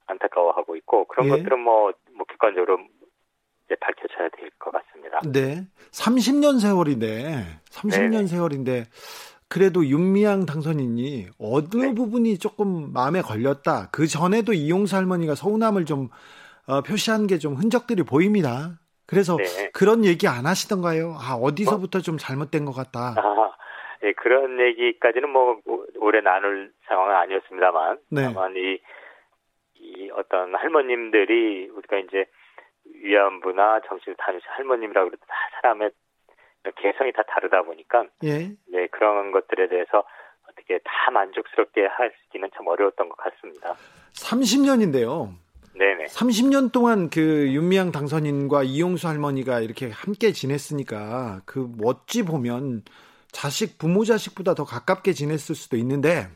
[0.07, 1.29] 안타까워하고 있고 그런 예.
[1.31, 2.79] 것들은 뭐, 뭐 객관적으로
[3.67, 5.19] 이제 밝혀져야 될 것 같습니다.
[5.31, 5.65] 네.
[5.91, 8.27] 30년 세월인데 30년 네네.
[8.27, 8.85] 세월인데
[9.49, 11.93] 그래도 윤미향 당선인이 어느 네.
[11.93, 13.89] 부분이 조금 마음에 걸렸다.
[13.91, 16.09] 그 전에도 이용수 할머니가 서운함을 좀
[16.67, 18.79] 어, 표시한 게 좀 흔적들이 보입니다.
[19.05, 19.69] 그래서 네.
[19.71, 21.15] 그런 얘기 안 하시던가요?
[21.17, 22.01] 아, 어디서부터 어?
[22.01, 23.15] 좀 잘못된 것 같다.
[23.17, 23.51] 아,
[24.03, 25.59] 예, 그런 얘기까지는 뭐
[25.99, 28.23] 오래 나눌 상황은 아니었습니다만, 네.
[28.23, 28.79] 다만 이,
[29.79, 32.25] 이 어떤 할머님들이 우리가 이제
[32.95, 35.91] 위안부나 정신 다니시 할머님이라고 그래도 다 사람의
[36.75, 38.51] 개성이 다 다르다 보니까, 예.
[38.67, 40.03] 네, 그런 것들에 대해서
[40.49, 43.73] 어떻게 다 만족스럽게 하기는 참 어려웠던 것 같습니다.
[44.13, 45.33] 30년인데요.
[45.77, 46.05] 네네.
[46.05, 52.81] 30년 동안 그 윤미향 당선인과 이용수 할머니가 이렇게 함께 지냈으니까 그 어찌 보면
[53.31, 56.27] 자식 부모 자식보다 더 가깝게 지냈을 수도 있는데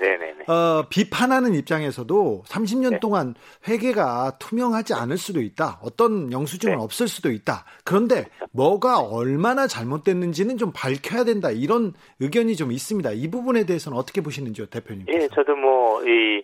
[0.00, 0.44] 네네네.
[0.48, 3.00] 어, 비판하는 입장에서도 30년 네.
[3.00, 3.34] 동안
[3.68, 5.78] 회계가 투명하지 않을 수도 있다.
[5.82, 6.82] 어떤 영수증은 네.
[6.82, 7.64] 없을 수도 있다.
[7.84, 11.50] 그런데 뭐가 얼마나 잘못됐는지는 좀 밝혀야 된다.
[11.50, 13.10] 이런 의견이 좀 있습니다.
[13.12, 15.06] 이 부분에 대해서는 어떻게 보시는지요, 대표님?
[15.08, 16.42] 예, 저도 뭐 이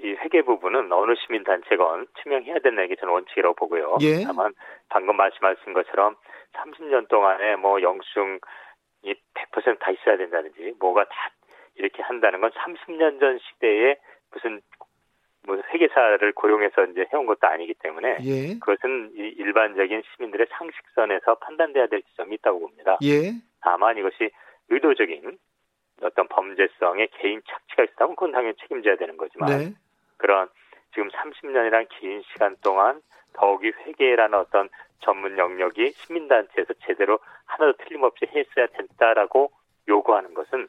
[0.00, 3.98] 이 회계 부분은 어느 시민단체건 투명해야 된다는 게 저는 원칙이라고 보고요.
[4.02, 4.22] 예.
[4.24, 4.52] 다만
[4.88, 6.14] 방금 말씀하신 것처럼
[6.52, 8.38] 30년 동안에 뭐 영수증이
[9.04, 11.30] 100%다 있어야 된다든지 뭐가 다
[11.78, 13.96] 이렇게 한다는 건 30년 전 시대에
[14.32, 14.60] 무슨
[15.46, 18.58] 뭐 회계사를 고용해서 이제 해온 것도 아니기 때문에 예.
[18.58, 22.98] 그것은 일반적인 시민들의 상식선에서 판단돼야 될 지점이 있다고 봅니다.
[23.02, 23.32] 예.
[23.60, 24.30] 다만 이것이
[24.68, 25.38] 의도적인
[26.02, 29.72] 어떤 범죄성의 개인 착취가 있다면 그건 당연히 책임져야 되는 거지만 네.
[30.16, 30.48] 그런
[30.92, 33.00] 지금 30년이란 긴 시간 동안
[33.32, 34.68] 더욱이 회계라는 어떤
[35.00, 39.50] 전문 영역이 시민단체에서 제대로 하나도 틀림없이 했어야 된다라고
[39.88, 40.68] 요구하는 것은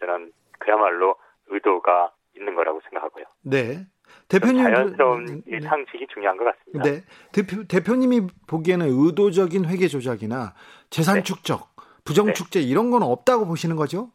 [0.00, 1.16] 저는 그야말로
[1.48, 3.24] 의도가 있는 거라고 생각하고요.
[3.42, 3.86] 네.
[4.28, 5.60] 대표님 자연스러운 네.
[5.60, 6.82] 상식이 중요한 것 같습니다.
[6.84, 7.02] 네.
[7.32, 10.54] 대표 대표님이 보기에는 의도적인 회계 조작이나
[10.90, 11.22] 재산 네.
[11.22, 11.68] 축적,
[12.04, 12.66] 부정 축제 네.
[12.66, 14.10] 이런 건 없다고 보시는 거죠?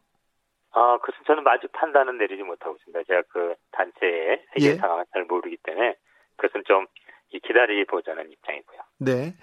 [0.71, 3.03] 아, 그것은 저는 마주 판단은 내리지 못하고 있습니다.
[3.07, 4.75] 제가 그 단체의 회계 예.
[4.75, 5.95] 상황을 잘 모르기 때문에
[6.37, 6.85] 그것은 좀
[7.31, 8.79] 기다리 보자는 입장이고요.
[8.99, 9.35] 네.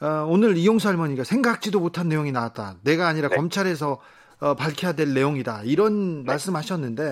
[0.00, 2.74] 어, 오늘 이용수 할머니가 생각지도 못한 내용이 나왔다.
[2.84, 3.36] 내가 아니라 네.
[3.36, 4.00] 검찰에서
[4.42, 5.62] 어, 밝혀야 될 내용이다.
[5.64, 6.32] 이런 네.
[6.32, 7.02] 말씀하셨는데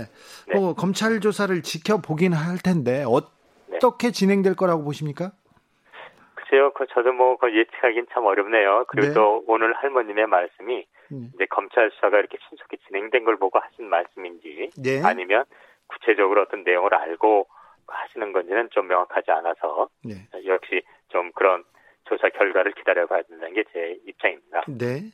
[0.48, 0.58] 네.
[0.58, 4.12] 어, 검찰 조사를 지켜보긴 할 텐데 어떻게 네.
[4.12, 5.30] 진행될 거라고 보십니까?
[6.34, 8.84] 글쎄요, 그 저도 뭐 예측하기는 참 어렵네요.
[8.88, 9.14] 그리고 네.
[9.14, 11.30] 또 오늘 할머님의 말씀이 음.
[11.34, 15.00] 이제 검찰 수사가 이렇게 신속히 진행된 걸 보고 하신 말씀인지 네.
[15.04, 15.44] 아니면
[15.86, 17.46] 구체적으로 어떤 내용을 알고
[17.86, 20.14] 하시는 건지는 좀 명확하지 않아서 네.
[20.46, 21.62] 역시 좀 그런
[22.04, 24.62] 조사 결과를 기다려봐야 된다는 게 제 입장입니다.
[24.66, 25.12] 네.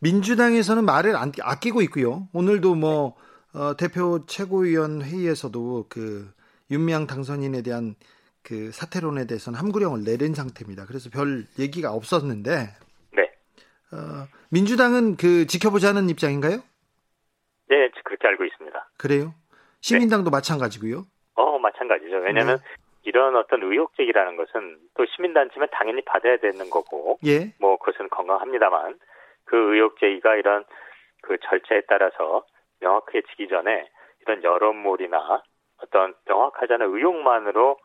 [0.00, 2.28] 민주당에서는 말을 안, 아끼고 있고요.
[2.32, 3.16] 오늘도 뭐
[3.54, 6.32] 어, 대표 최고위원 회의에서도 그
[6.70, 7.94] 윤미향 당선인에 대한
[8.42, 10.86] 그 사퇴론에 대해서는 함구령을 내린 상태입니다.
[10.86, 12.68] 그래서 별 얘기가 없었는데.
[13.12, 13.22] 네.
[13.92, 16.58] 어, 민주당은 그 지켜보자는 입장인가요?
[17.68, 18.90] 네, 그렇게 알고 있습니다.
[18.96, 19.34] 그래요?
[19.80, 20.36] 시민당도 네.
[20.36, 21.06] 마찬가지고요.
[21.34, 22.16] 어, 마찬가지죠.
[22.16, 22.62] 왜냐하면 네.
[23.02, 27.54] 이런 어떤 의혹 제기라는 것은 또 시민단체면 당연히 받아야 되는 거고, 예.
[27.58, 28.98] 뭐 그것은 건강합니다만
[29.50, 30.64] 그 의혹 제기가 이런
[31.22, 32.46] 그 절차에 따라서
[32.78, 35.42] 명확해지기 전에 이런 여론몰이나
[35.82, 37.76] 어떤 명확하지 않은 의혹만으로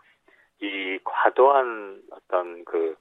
[0.62, 2.96] 이 과도한 어떤 그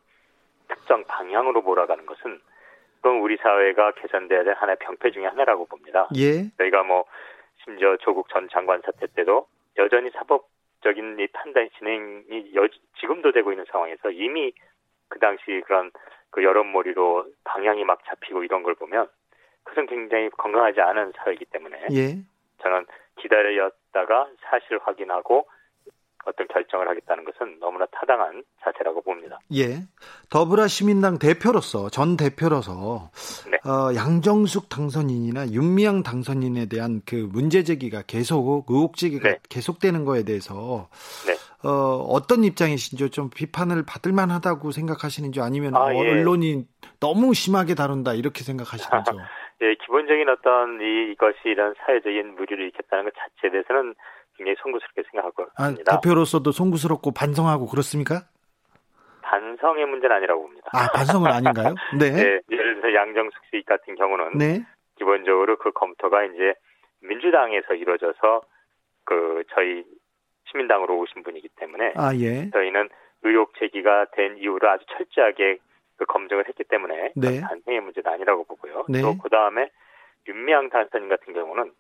[0.69, 2.41] 특정 방향으로 몰아가는 것은
[2.97, 6.09] 그건 우리 사회가 개선돼야 될 하나의 병폐 중의 하나라고 봅니다.
[6.17, 6.49] 예.
[6.57, 7.05] 저희가 뭐
[7.65, 9.47] 심지어 조국 전 장관 사태 때도
[9.77, 12.67] 여전히 사법적인 이 판단 진행이 여,
[12.99, 14.55] 지금도 되고 있는 상황에서 이미
[15.09, 15.91] 그 당시 그런
[16.35, 19.07] 그 여론몰이로 방향이 막 잡히고 이런 걸 보면
[19.63, 22.19] 그것은 굉장히 건강하지 않은 사회이기 때문에 예.
[22.61, 22.87] 저는
[23.21, 25.47] 기다렸다가 사실 확인하고
[26.25, 29.39] 어떤 결정을 하겠다는 것은 너무나 타당한 자세라고 봅니다.
[29.55, 29.83] 예.
[30.29, 33.11] 더불어 시민당 대표로서 전 대표로서
[33.49, 33.59] 네.
[33.71, 39.39] 어, 양정숙 당선인이나 윤미향 당선인에 대한 그 문제 제기가 계속 의혹 제기가 네.
[39.49, 40.89] 계속되는 거에 대해서
[41.29, 41.35] 네.
[41.65, 45.99] 어, 어떤 입장이신지 좀 비판을 받을 만하다고 생각하시는지 아니면 아, 예.
[45.99, 46.67] 언론이
[47.01, 49.11] 너무 심하게 다룬다 이렇게 생각하시는지
[49.63, 53.95] 예, 기본적인 어떤 이, 이것이 이런 사회적인 무리를 일으켰다는 것 자체에 대해서는
[54.37, 56.01] 굉장히 송구스럽게 생각하고 아, 있습니다.
[56.01, 58.23] 대표로서도 송구스럽고 반성하고 그렇습니까?
[59.23, 60.69] 반성의 문제는 아니라고 봅니다.
[60.73, 61.75] 아, 반성은 아닌가요?
[61.99, 62.11] 네.
[62.11, 62.41] 네.
[62.51, 64.67] 예를 들어서 양정숙 씨 같은 경우는 네.
[64.99, 66.55] 기본적으로 그 검토가 이제
[67.01, 68.43] 민주당에서 이루어져서
[69.05, 69.85] 그 저희
[70.55, 72.49] 시민당으로 오신 분이기 때문에 아, 예.
[72.51, 72.89] 저희는
[73.23, 75.59] 의혹 제기가 된 이후로 아주 철저하게
[75.97, 77.41] 그 검증을 했기 때문에 네.
[77.41, 78.87] 반성의 문제는 아니라고 보고요.
[78.89, 79.01] 네.
[79.03, 79.71] 또그 다음에
[80.27, 81.73] 윤미향 단사님 같은 경우는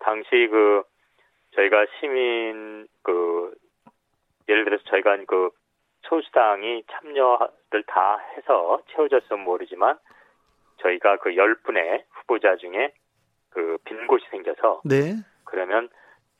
[0.00, 0.82] 당시 그
[1.54, 3.54] 저희가 시민 그
[4.48, 5.50] 예를 들어서 저희가 그
[6.02, 9.96] 소수당이 참여를 다 해서 채워졌으면 모르지만
[10.78, 12.92] 저희가 그 10분의 후보자 중에
[13.50, 15.14] 그 빈 곳이 생겨서 네.
[15.44, 15.88] 그러면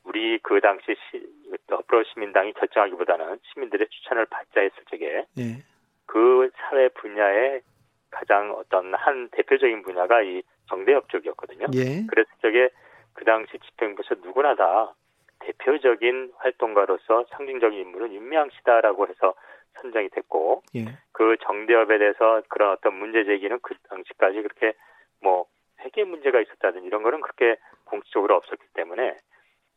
[0.05, 1.27] 우리 그 당시 시,
[1.66, 5.62] 더불어 시민당이 결정하기보다는 시민들의 추천을 받자 했을 적에 네.
[6.06, 7.62] 그 사회 분야의
[8.10, 11.66] 가장 어떤 한 대표적인 분야가 이 정대협 쪽이었거든요.
[11.74, 12.06] 예.
[12.06, 12.70] 그랬을 적에
[13.12, 14.94] 그 당시 집행부에서 누구나 다
[15.40, 19.34] 대표적인 활동가로서 상징적인 인물은 윤미향 씨다라고 해서
[19.80, 20.84] 선정이 됐고 예.
[21.12, 24.74] 그 정대협에 대해서 그런 어떤 문제 제기는 그 당시까지 그렇게
[25.20, 25.46] 뭐
[25.80, 29.16] 회계 문제가 있었다든 이런 거는 그렇게 공식적으로 없었기 때문에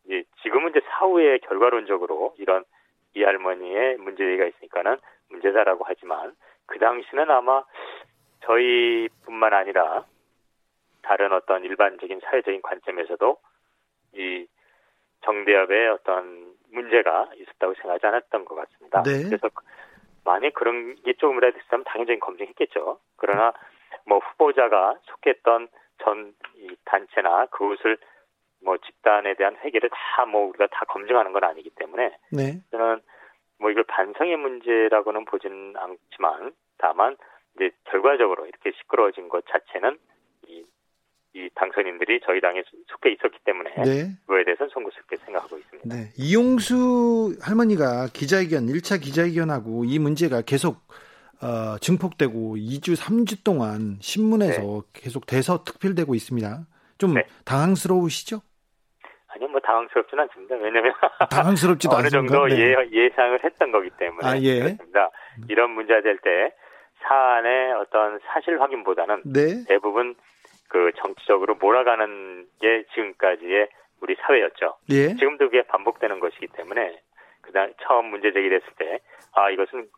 [0.08, 2.64] 이제 지금은 이제 사후에 결과론적으로 이런
[3.14, 4.96] 이 할머니의 문제 제기가 있으니까는
[5.28, 6.34] 문제다라고 하지만
[6.66, 7.62] 그 당시는 아마
[8.40, 10.04] 저희뿐만 아니라
[11.02, 13.36] 다른 어떤 일반적인 사회적인 관점에서도
[14.14, 14.46] 이
[15.24, 19.02] 정대협의 어떤 문제가 있었다고 생각하지 않았던 것 같습니다.
[19.02, 19.24] 네.
[19.24, 19.48] 그래서
[20.24, 22.98] 만약 그런 게 조금이라도 있으면 당연히 검증했겠죠.
[23.16, 23.52] 그러나
[24.06, 25.68] 뭐 후보자가 속했던
[26.02, 27.98] 전이 단체나 그것을
[28.62, 32.60] 뭐 집단에 대한 회계를 다 뭐 우리가 다 검증하는 건 아니기 때문에 네.
[32.70, 33.00] 저는
[33.58, 37.16] 뭐 이걸 반성의 문제라고는 보지는 않지만 다만
[37.56, 39.98] 이제 결과적으로 이렇게 시끄러워진 것 자체는
[40.48, 40.64] 이,
[41.34, 44.10] 이 당선인들이 저희 당에 속해 있었기 때문에 네.
[44.26, 45.94] 그거에 대해서는 송구스럽게 생각하고 있습니다.
[45.94, 46.10] 네.
[46.16, 50.76] 이용수 할머니가 기자회견 1차 기자회견하고 이 문제가 계속
[51.40, 54.80] 어, 증폭되고 2주 3주 동안 신문에서 네.
[54.92, 56.66] 계속 대서특필되고 있습니다.
[56.98, 57.22] 좀 네.
[57.44, 58.40] 당황스러우시죠?
[59.28, 60.56] 아니요, 뭐 당황스럽지는 않습니다.
[60.56, 60.92] 왜냐하면
[61.30, 62.56] 당황스럽지도 어느 정도 네.
[62.56, 64.60] 예, 예상을 했던 거기 때문에 아, 예.
[64.60, 65.10] 그렇습니다.
[65.48, 66.54] 이런 문제가 될 때
[67.02, 69.64] 사안의 어떤 사실 확인보다는 네.
[69.68, 70.14] 대부분
[70.68, 73.68] 그 정치적으로 몰아가는 게 지금까지의
[74.00, 74.76] 우리 사회였죠.
[74.90, 75.14] 예.
[75.14, 77.00] 지금도 그게 반복되는 것이기 때문에
[77.42, 78.98] 그다음 처음 문제 제기됐을 때
[79.34, 79.88] 아 이것은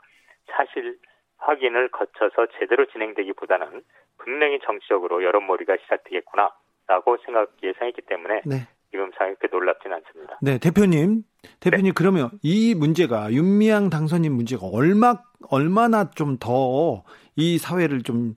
[0.46, 0.98] 사실
[1.38, 3.82] 확인을 거쳐서 제대로 진행되기보다는
[4.18, 8.56] 분명히 정치적으로 여론몰이가 시작되겠구나라고 생각 예상했기 때문에 네.
[8.90, 10.38] 지금 상황이 그렇게 놀랍지는 않습니다.
[10.42, 11.22] 네, 대표님.
[11.61, 11.92] 대표님, 네.
[11.94, 15.14] 그러면 이 문제가 윤미향 당선인 문제가 얼마,
[15.50, 17.05] 얼마나 좀 더
[17.37, 18.35] 이 사회를 좀,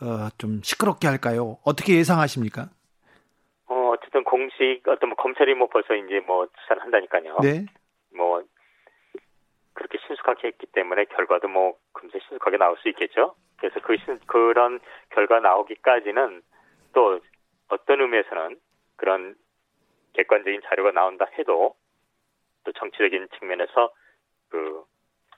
[0.00, 1.58] 어, 좀 시끄럽게 할까요?
[1.64, 2.70] 어떻게 예상하십니까?
[3.66, 7.38] 어, 어쨌든 공식, 어떤 뭐 검찰이 뭐 벌써 이제 뭐 수사를 한다니까요.
[7.42, 7.66] 네.
[8.16, 8.42] 뭐,
[9.74, 13.34] 그렇게 신속하게 했기 때문에 결과도 뭐 금세 신속하게 나올 수 있겠죠.
[13.58, 16.42] 그래서 그, 그런 결과 나오기까지는
[16.94, 17.20] 또
[17.68, 18.58] 어떤 의미에서는
[18.96, 19.36] 그런
[20.14, 21.74] 객관적인 자료가 나온다 해도
[22.64, 23.92] 또 정치적인 측면에서
[24.48, 24.84] 그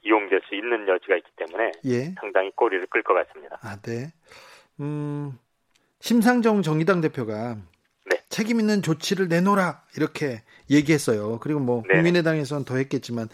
[0.03, 2.15] 이용될 수 있는 여지가 있기 때문에 예.
[2.21, 3.59] 상당히 꼬리를 끌 것 같습니다.
[3.63, 4.13] 아, 네.
[4.81, 5.39] 음,
[6.01, 7.57] 심상정 정의당 대표가
[8.05, 8.19] 네.
[8.29, 11.39] 책임 있는 조치를 내놓으라 이렇게 얘기했어요.
[11.41, 11.95] 그리고 뭐 네.
[11.95, 13.29] 국민의당에서는 더 했겠지만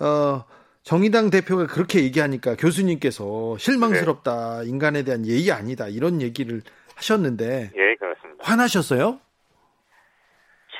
[0.00, 0.44] 어
[0.82, 4.60] 정의당 대표가 그렇게 얘기하니까 교수님께서 실망스럽다.
[4.62, 4.68] 네.
[4.68, 5.88] 인간에 대한 예의 아니다.
[5.88, 6.62] 이런 얘기를
[6.94, 8.44] 하셨는데 예, 그렇습니다.
[8.44, 9.18] 화나셨어요?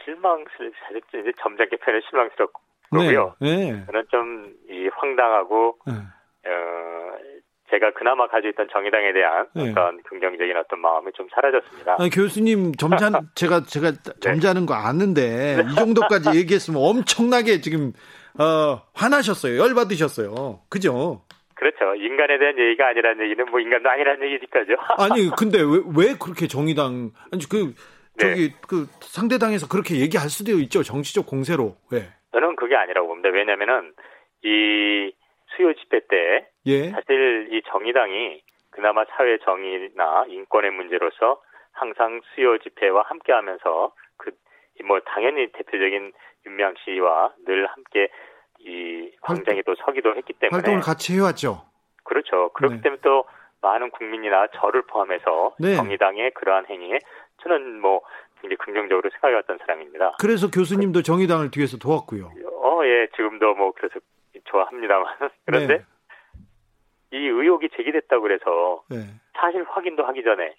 [0.05, 0.73] 실망스럽
[1.15, 3.35] 이제 점잖게 표현은 실망스럽고요.
[3.41, 3.73] 네.
[3.73, 3.85] 네.
[3.87, 5.93] 저는 좀 이 황당하고 네.
[5.93, 7.17] 어,
[7.71, 9.71] 제가 그나마 가지고 있던 정의당에 대한 네.
[9.71, 11.97] 어떤 긍정적인 어떤 마음이 좀 사라졌습니다.
[11.99, 14.13] 아니, 교수님 점잖 제가 제가 네.
[14.21, 17.93] 점잖은 거 아는데 이 정도까지 얘기했으면 엄청나게 지금
[18.39, 19.59] 어, 화나셨어요.
[19.59, 20.61] 열 받으셨어요.
[20.69, 21.23] 그죠?
[21.55, 21.95] 그렇죠.
[21.95, 24.75] 인간에 대한 얘기가 아니라는 얘기는 뭐 인간도 아니라는 얘기니까죠.
[24.99, 27.73] 아니, 근데 왜, 왜 그렇게 정의당, 아니, 그,
[28.19, 28.57] 저기, 네.
[28.69, 30.83] 그 상대당에서 그렇게 얘기할 수도 있죠.
[30.83, 31.77] 정치적 공세로.
[31.91, 32.09] 왜?
[32.33, 33.29] 저는 그게 아니라고 봅니다.
[33.31, 33.93] 왜냐면은
[34.43, 35.13] 이
[35.57, 36.91] 수요 집회 때 예.
[36.91, 41.41] 사실 이 정의당이 그나마 사회 정의나 인권의 문제로서
[41.73, 44.31] 항상 수요 집회와 함께 하면서 그
[44.83, 46.13] 뭐 당연히 대표적인
[46.47, 48.09] 윤명 씨와 늘 함께
[48.59, 51.63] 이 광장에 또 서기도 했기 때문에 활동을 같이 해왔죠.
[52.03, 52.51] 그렇죠.
[52.55, 52.83] 그렇기 네.
[52.83, 53.25] 때문에 또
[53.61, 55.77] 많은 국민이나 저를 포함해서 네.
[55.77, 56.99] 정의당의 그러한 행위에
[57.45, 58.01] 저는 뭐
[58.41, 60.17] 굉장히 긍정적으로 생각해왔던 사람입니다.
[60.21, 62.33] 그래서 교수님도 정의당을 뒤에서 도왔고요.
[62.63, 64.01] 어, 예, 지금도 뭐 그래서
[64.45, 65.07] 좋아합니다만
[65.47, 65.85] 그런데 네.
[67.13, 68.97] 이 의혹이 제기됐다고 그래서 네.
[69.35, 70.55] 사실 확인도 하기 전에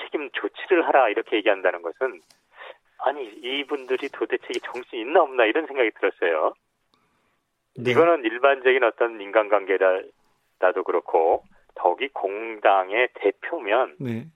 [0.00, 2.20] 책임 조치를 하라 이렇게 얘기한다는 것은
[2.98, 6.52] 아니 이분들이 도대체 정신이 있나 없나 이런 생각이 들었어요.
[7.76, 7.90] 네.
[7.90, 14.26] 이거는 일반적인 어떤 인간관계라도 그렇고 더욱이 공당의 대표면 네.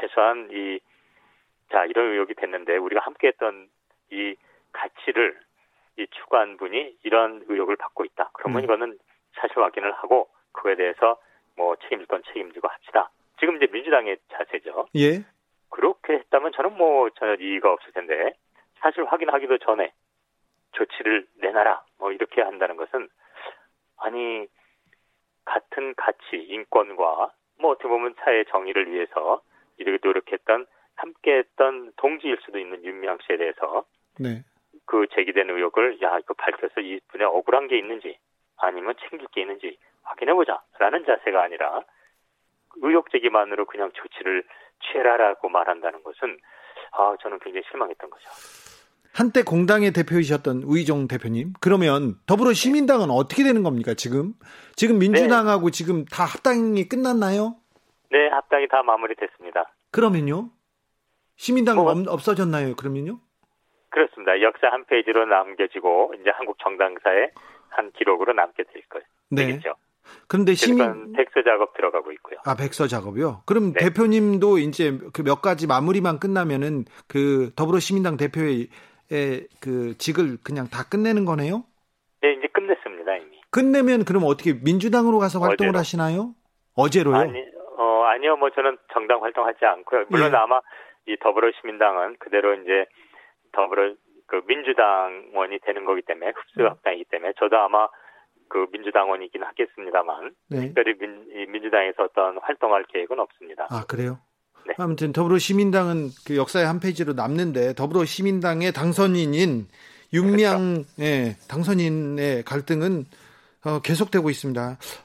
[0.00, 0.78] 최소한 이
[1.70, 3.68] 자 이런 의혹이 됐는데 우리가 함께했던
[4.10, 4.36] 이
[4.72, 5.38] 가치를
[5.96, 8.30] 이 추구한 분이 이런 의혹을 받고 있다.
[8.32, 8.64] 그러면 네.
[8.64, 8.98] 이거는
[9.34, 11.18] 사실 확인을 하고 그에 대해서
[11.56, 13.10] 뭐 책임질 건 책임지고 합시다.
[13.40, 14.86] 지금 이제 민주당의 자세죠.
[14.96, 15.24] 예.
[15.70, 18.34] 그렇게 했다면 저는 뭐 전혀 이의가 없을 텐데
[18.76, 19.92] 사실 확인하기도 전에
[20.72, 23.08] 조치를 내놔라 뭐 이렇게 한다는 것은
[23.96, 24.46] 아니
[25.44, 29.42] 같은 가치 인권과 뭐 어떻게 보면 사회 정의를 위해서
[29.76, 33.84] 이렇게 노력했던 함께했던 동지일 수도 있는 윤미향 씨에 대해서
[34.18, 34.44] 네.
[34.86, 38.18] 그 제기된 의혹을 야 이거 밝혀서 이분의 억울한 게 있는지
[38.58, 41.82] 아니면 챙길 게 있는지 확인해보자라는 자세가 아니라
[42.76, 44.44] 의혹 제기만으로 그냥 조치를
[44.82, 46.38] 취해라라고 말한다는 것은
[46.92, 48.28] 아 저는 굉장히 실망했던 거죠.
[49.12, 54.34] 한때 공당의 대표이셨던 우이종 대표님 그러면 더불어 시민당은 어떻게 되는 겁니까 지금
[54.74, 55.70] 지금 민주당하고 네.
[55.70, 57.56] 지금 다 합당이 끝났나요?
[58.14, 59.64] 네 합당이 다 마무리됐습니다.
[59.90, 60.50] 그러면요
[61.36, 62.76] 시민당은 뭐, 없어졌나요?
[62.76, 63.18] 그러면요?
[63.90, 64.40] 그렇습니다.
[64.40, 67.32] 역사 한 페이지로 남겨지고 이제 한국 정당사의
[67.70, 69.04] 한 기록으로 남게 될 거예요.
[69.30, 69.46] 네.
[69.46, 69.74] 되겠죠.
[70.28, 72.38] 그런데 시민 백서 작업 들어가고 있고요.
[72.44, 73.42] 아 백서 작업이요?
[73.46, 73.80] 그럼 네.
[73.80, 78.68] 대표님도 이제 그 몇 가지 마무리만 끝나면은 그 더불어시민당 대표의
[79.60, 81.64] 그 직을 그냥 다 끝내는 거네요?
[82.22, 83.40] 네, 이제 끝냈습니다 이미.
[83.50, 85.78] 끝내면 그럼 어떻게 민주당으로 가서 활동을 어제로.
[85.80, 86.34] 하시나요?
[86.76, 87.16] 어제로요?
[87.16, 87.32] 아니,
[87.76, 90.04] 어 아니요, 뭐 저는 정당 활동하지 않고요.
[90.08, 90.36] 물론 예.
[90.36, 90.60] 아마
[91.06, 92.86] 이 더불어시민당은 그대로 이제
[93.52, 93.94] 더불어
[94.26, 96.64] 그 민주당원이 되는 거기 때문에 흡수 네.
[96.64, 97.88] 합당이기 때문에 저도 아마
[98.48, 100.60] 그 민주당원이긴 하겠습니다만 네.
[100.60, 103.66] 특별히 민, 민주당에서 어떤 활동할 계획은 없습니다.
[103.70, 104.18] 아 그래요?
[104.66, 104.74] 네.
[104.78, 109.66] 아무튼 더불어시민당은 그 역사의 한 페이지로 남는데 더불어시민당의 당선인인
[110.12, 111.02] 윤미향 그렇죠.
[111.02, 113.04] 예, 당선인의 갈등은
[113.66, 114.60] 어, 계속되고 있습니다.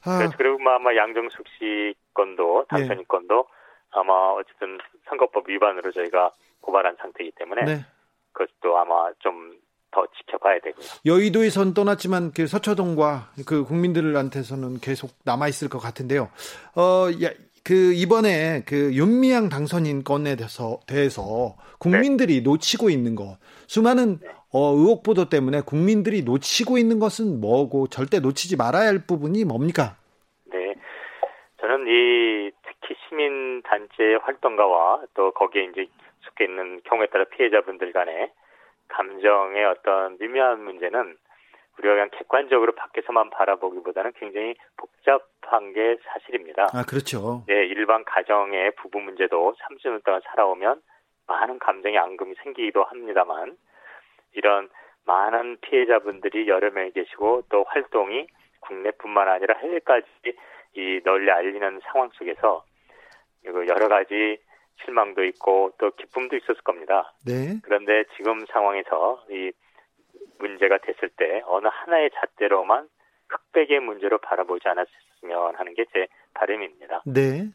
[0.06, 0.18] 아.
[0.18, 0.38] 그렇죠.
[0.38, 3.06] 그리고 뭐 아마 양정숙 씨 건도 당선인 예.
[3.08, 3.48] 건도
[3.92, 4.78] 아마 어쨌든
[5.08, 7.86] 선거법 위반으로 저희가 고발한 상태이기 때문에 네.
[8.34, 9.60] 그것도 아마 좀
[9.92, 10.86] 더 지켜봐야 되고요.
[11.06, 16.30] 여의도에선 떠났지만 그 서초동과 그 국민들한테서는 계속 남아 있을 것 같은데요.
[16.76, 17.32] 어, 야,
[17.64, 22.42] 그 이번에 그 윤미향 당선인 건에 대해서 대해서 국민들이 네.
[22.42, 24.30] 놓치고 있는 거 수많은 네.
[24.52, 29.96] 어, 의혹 보도 때문에 국민들이 놓치고 있는 것은 뭐고 절대 놓치지 말아야 할 부분이 뭡니까?
[31.60, 35.88] 네, 저는 이 특히 시민 단체 활동가와 또 거기에 이제
[36.22, 38.32] 속해 있는 경우에 따라 피해자분들 간의
[38.88, 41.18] 감정의 어떤 미묘한 문제는
[41.78, 46.68] 우리가 그냥 객관적으로 밖에서만 바라보기보다는 굉장히 복잡한 게 사실입니다.
[46.74, 47.44] 아, 그렇죠.
[47.48, 50.82] 네, 일반 가정의 부부 문제도 30년 동안 살아오면
[51.28, 53.56] 많은 감정의 앙금이 생기기도 합니다만
[54.34, 54.70] 이런
[55.06, 58.28] 많은 피해자분들이 여러 명 계시고 또 활동이
[58.62, 60.06] 국내뿐만 아니라 해외까지
[60.76, 62.64] 이 널리 알리는 상황 속에서
[63.46, 64.38] 여러 가지
[64.84, 67.14] 실망도 있고 또 기쁨도 있었을 겁니다.
[67.26, 67.60] 네.
[67.64, 69.52] 그런데 지금 상황에서 이
[70.40, 72.88] 문제가 됐을 때 어느 하나의 잣대로만
[73.30, 77.04] 흑백의 문제로 바라보지 않았으면 하는 게 제 바람입니다.
[77.06, 77.50] 네.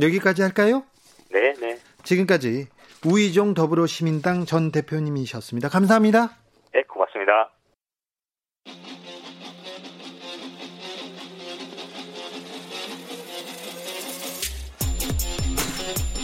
[0.00, 0.84] 여기까지 할까요?
[1.30, 1.76] 네, 네.
[2.04, 2.66] 지금까지
[3.06, 5.68] 우이종 더불어시민당 전 대표님이셨습니다.
[5.68, 6.36] 감사합니다.
[6.72, 7.50] 네, 고맙습니다.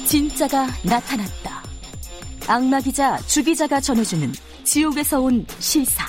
[0.09, 1.63] 진짜가 나타났다.
[2.47, 4.33] 악마 기자 주 기자가 전해주는
[4.65, 6.07] 지옥에서 온 실사.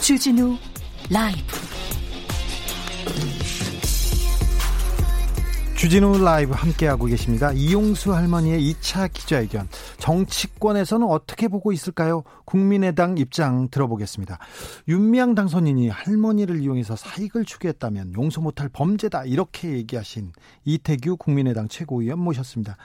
[0.00, 0.56] 주진우
[1.10, 1.63] 라이브.
[5.76, 7.52] 주진우 라이브 함께하고 계십니다.
[7.52, 9.68] 이용수 할머니의 2차 기자회견.
[9.98, 12.22] 정치권에서는 어떻게 보고 있을까요?
[12.44, 14.38] 국민의당 입장 들어보겠습니다.
[14.88, 19.24] 윤미향 당선인이 할머니를 이용해서 사익을 추구했다면 용서 못할 범죄다.
[19.24, 20.32] 이렇게 얘기하신
[20.64, 22.76] 이태규 국민의당 최고위원 모셨습니다.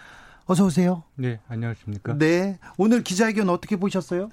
[0.45, 1.03] 어서 오세요.
[1.15, 2.17] 네, 안녕하십니까?
[2.17, 2.57] 네.
[2.77, 4.29] 오늘 기자회견 어떻게 보셨어요?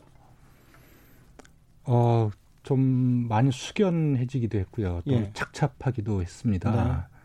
[1.85, 2.31] 어,
[2.63, 2.81] 좀
[3.29, 5.03] 많이 숙연해지기도 했고요.
[5.07, 5.31] 또 예.
[5.35, 6.71] 착잡하기도 했습니다.
[6.71, 7.16] 네.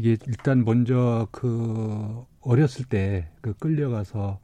[0.00, 4.38] 이게 일단 먼저 그 어렸을 때 그 끌려가서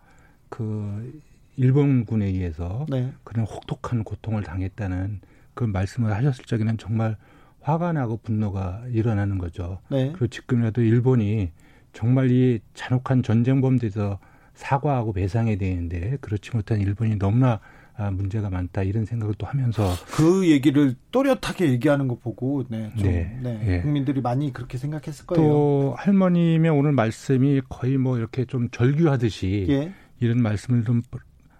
[0.50, 1.20] 그
[1.56, 3.12] 일본군에 의해서 네.
[3.24, 5.20] 그런 혹독한 고통을 당했다는
[5.54, 7.16] 그 말씀을 하셨을 적에는 정말
[7.62, 9.80] 화가 나고 분노가 일어나는 거죠.
[9.90, 10.08] 네.
[10.10, 11.50] 그리고 지금이라도 일본이
[11.94, 14.18] 정말 이 잔혹한 전쟁 범죄에서
[14.52, 17.60] 사과하고 배상해야 되는데 그렇지 못한 일본이 너무나
[17.98, 23.08] 아, 문제가 많다 이런 생각을 또 하면서 그 얘기를 또렷하게 얘기하는 거 보고 네, 좀,
[23.08, 23.80] 네, 네 예.
[23.80, 25.48] 국민들이 많이 그렇게 생각했을 거예요.
[25.48, 29.92] 또 할머님의 오늘 말씀이 거의 뭐 이렇게 좀 절규하듯이 예.
[30.20, 31.00] 이런 말씀을 좀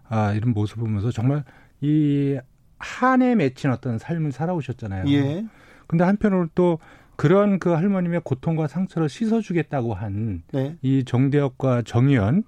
[0.08, 1.42] 아, 이런 모습을 보면서 정말
[1.80, 2.38] 이
[2.78, 5.04] 한에 맺힌 어떤 삶을 살아오셨잖아요.
[5.08, 5.46] 예.
[5.86, 6.78] 근데 한편으로 또
[7.16, 10.76] 그런 그 할머님의 고통과 상처를 씻어주겠다고 한이 네.
[11.06, 12.44] 정대혁과 정의연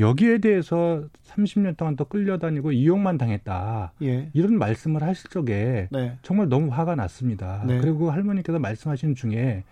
[0.00, 3.92] 여기에 대해서 30년 동안 또 끌려다니고 이용만 당했다.
[4.02, 4.30] 예.
[4.32, 6.16] 이런 말씀을 하실 적에 네.
[6.22, 7.62] 정말 너무 화가 났습니다.
[7.66, 7.78] 네.
[7.80, 9.64] 그리고 할머니께서 말씀하신 중에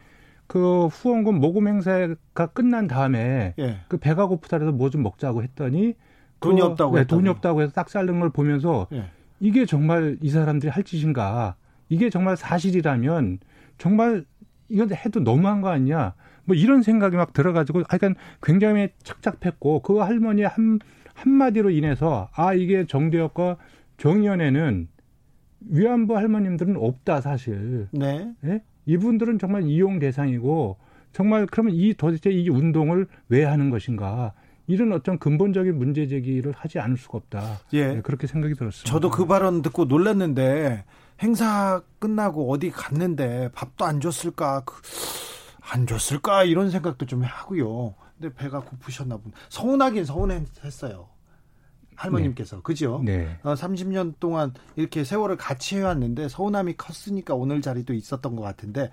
[0.46, 3.78] 그 후원금 모금 행사가 끝난 다음에 예.
[3.88, 5.94] 그 배가 고프다 해서 뭐 좀 먹자고 했더니
[6.40, 9.04] 돈이 그, 없다고 네, 돈이 없다고 해서 딱 자른 걸 보면서 예.
[9.40, 11.56] 이게 정말 이 사람들이 할 짓인가?
[11.88, 13.38] 이게 정말 사실이라면
[13.78, 14.24] 정말
[14.68, 16.14] 이건 해도 너무한 거 아니냐?
[16.48, 20.78] 뭐 이런 생각이 막 들어가지고 하여간 굉장히 착잡했고 그 할머니 한
[21.12, 23.58] 한마디로 인해서 아 이게 정대혁과
[23.98, 24.88] 정의연에는
[25.68, 27.88] 위안부 할머님들은 없다 사실.
[27.92, 28.32] 네.
[28.40, 28.62] 네?
[28.86, 30.78] 이분들은 정말 이용 대상이고
[31.12, 34.32] 정말 그러면 이 도대체 이 운동을 왜 하는 것인가?
[34.66, 37.60] 이런 어떤 근본적인 문제 제기를 하지 않을 수가 없다.
[37.72, 37.94] 예.
[37.94, 38.90] 네, 그렇게 생각이 들었습니다.
[38.90, 40.84] 저도 그 발언 듣고 놀랐는데
[41.20, 44.62] 행사 끝나고 어디 갔는데 밥도 안 줬을까?
[44.64, 44.80] 그,
[45.70, 47.94] 안 줬을까 이런 생각도 좀 하고요.
[48.18, 49.32] 근데 배가 고프셨나 본.
[49.48, 51.08] 서운하긴 서운했어요.
[51.94, 52.62] 할머님께서 네.
[52.62, 53.02] 그죠?
[53.04, 53.38] 네.
[53.42, 58.90] 어, 30년 동안 이렇게 세월을 같이 해왔는데 서운함이 컸으니까 오늘 자리도 있었던 것 같은데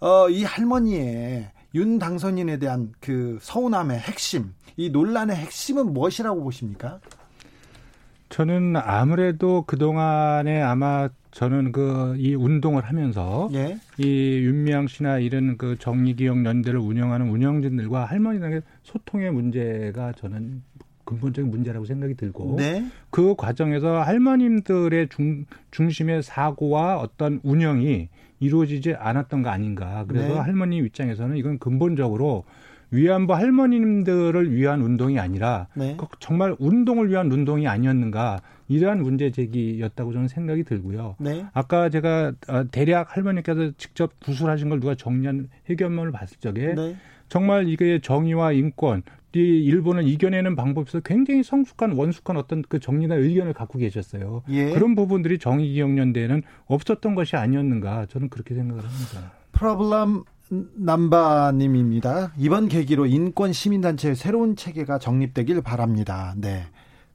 [0.00, 7.00] 어, 이 할머니의 윤 당선인에 대한 그 서운함의 핵심, 이 논란의 핵심은 무엇이라고 보십니까?
[8.28, 13.76] 저는 아무래도 그 동안에 아마 저는 그 이 운동을 하면서 예.
[13.98, 20.62] 이 윤미향 씨나 이런 그 정의기억 연대를 운영하는 운영진들과 할머니들의 소통의 문제가 저는
[21.04, 22.86] 근본적인 문제라고 생각이 들고 네.
[23.10, 28.08] 그 과정에서 할머님들의 중, 중심의 사고와 어떤 운영이
[28.40, 30.04] 이루어지지 않았던 거 아닌가.
[30.06, 30.38] 그래서 네.
[30.38, 32.44] 할머니 입장에서는 이건 근본적으로
[32.92, 35.96] 위안부 할머님들을 위한 운동이 아니라 네.
[35.98, 38.42] 그 정말 운동을 위한 운동이 아니었는가
[38.72, 41.16] 이러한 문제 제기였다고 저는 생각이 들고요.
[41.18, 41.44] 네.
[41.52, 46.96] 아까 제가 어, 대략 할머니께서 직접 구술하신 걸 누가 정리한 해결문을 봤을 적에 네.
[47.28, 49.02] 정말 이게 정의와 인권
[49.34, 54.42] 이 일본을 이겨내는 방법에서 굉장히 성숙한 원숙한 어떤 그 정리나 의견을 갖고 계셨어요.
[54.50, 54.70] 예.
[54.70, 59.32] 그런 부분들이 정의기억연대에는 없었던 것이 아니었는가 저는 그렇게 생각을 합니다.
[59.52, 60.24] 프로블럼
[60.74, 62.32] 남바님입니다.
[62.36, 66.34] 이번 계기로 인권 시민단체의 새로운 체계가 정립되길 바랍니다.
[66.36, 66.64] 네.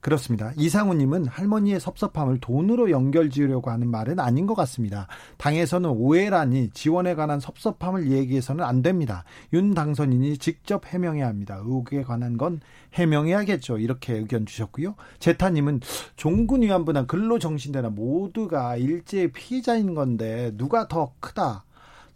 [0.00, 0.52] 그렇습니다.
[0.56, 5.08] 이상우님은 할머니의 섭섭함을 돈으로 연결 지으려고 하는 말은 아닌 것 같습니다.
[5.38, 9.24] 당에서는 오해라니 지원에 관한 섭섭함을 얘기해서는 안 됩니다.
[9.52, 11.56] 윤 당선인이 직접 해명해야 합니다.
[11.62, 12.60] 의혹에 관한 건
[12.94, 13.78] 해명해야겠죠.
[13.78, 14.94] 이렇게 의견 주셨고요.
[15.18, 15.80] 제타님은
[16.16, 21.64] 종군 위안부나 근로정신대나 모두가 일제의 피해자인 건데 누가 더 크다.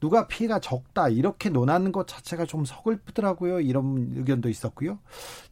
[0.03, 3.61] 누가 피해가 적다 이렇게 논하는 것 자체가 좀 서글프더라고요.
[3.61, 4.98] 이런 의견도 있었고요.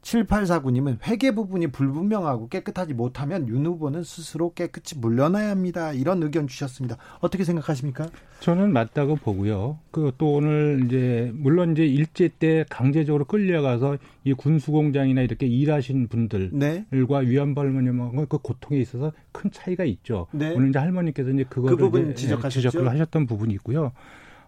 [0.02, 5.92] 7849님은 회계 부분이 불분명하고 깨끗하지 못하면 윤 후보는 스스로 깨끗이 물러나야 합니다.
[5.92, 6.96] 이런 의견 주셨습니다.
[7.20, 8.08] 어떻게 생각하십니까?
[8.40, 9.78] 저는 맞다고 보고요.
[9.92, 16.50] 그 또 오늘 이제 물론 이제 일제 때 강제적으로 끌려가서 이 군수공장이나 이렇게 일하신 분들과
[16.58, 16.84] 네.
[16.90, 20.26] 위안부 할머님하고 그 고통에 있어서 큰 차이가 있죠.
[20.32, 20.52] 네.
[20.52, 22.70] 오늘 이제 할머니께서 이제 그거를 그 부분 지적하셨죠?
[22.70, 23.92] 지적을 하셨던 부분이 있고요.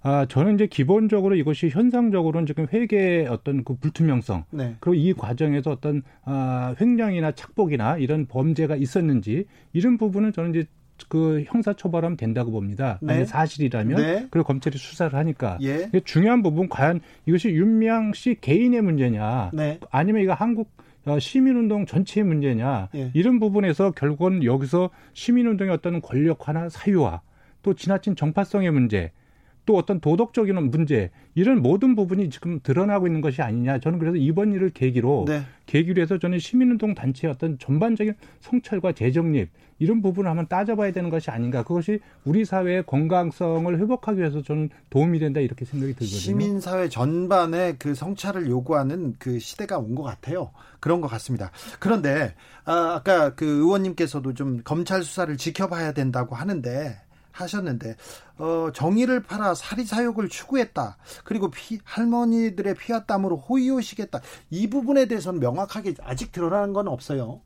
[0.02, 4.76] 아, 저는 이제 기본적으로 이것이 현상적으로는 지금 회계의 어떤 그 불투명성, 네.
[4.80, 10.66] 그리고 이 과정에서 어떤 아, 횡령이나 착복이나 이런 범죄가 있었는지 이런 부분은 저는 이제
[11.08, 12.98] 그 형사 처벌하면 된다고 봅니다.
[13.00, 13.14] 네.
[13.14, 14.26] 만약 사실이라면 네.
[14.30, 15.88] 그리고 검찰이 수사를 하니까 예.
[16.04, 19.78] 중요한 부분 과연 이것이 윤미향 씨 개인의 문제냐, 네.
[19.90, 20.70] 아니면 이거 한국
[21.04, 23.10] 어, 시민운동 전체의 문제냐 예.
[23.14, 27.20] 이런 부분에서 결국은 여기서 시민운동의 어떤 권력화나 사유화
[27.62, 29.10] 또 지나친 정파성의 문제
[29.64, 34.52] 또 어떤 도덕적인 문제 이런 모든 부분이 지금 드러나고 있는 것이 아니냐 저는 그래서 이번
[34.52, 35.42] 일을 계기로 네.
[35.66, 41.30] 계기로 해서 저는 시민운동 단체의 어떤 전반적인 성찰과 재정립 이런 부분을 한번 따져봐야 되는 것이
[41.30, 46.18] 아닌가 그것이 우리 사회의 건강성을 회복하기 위해서 저는 도움이 된다 이렇게 생각이 들거든요.
[46.18, 50.50] 시민사회 전반의 그 성찰을 요구하는 그 시대가 온 것 같아요.
[50.80, 51.50] 그런 것 같습니다.
[51.78, 52.34] 그런데
[52.64, 56.96] 아, 아까 그 의원님께서도 좀 검찰 수사를 지켜봐야 된다고 하는데
[57.32, 57.96] 하셨는데
[58.38, 60.96] 어, 정의를 팔아 사리 사욕을 추구했다.
[61.24, 64.20] 그리고 피, 할머니들의 피와 땀으로 호의호식했다.
[64.50, 67.40] 이 부분에 대해서는 명확하게 아직 드러나는 건 없어요.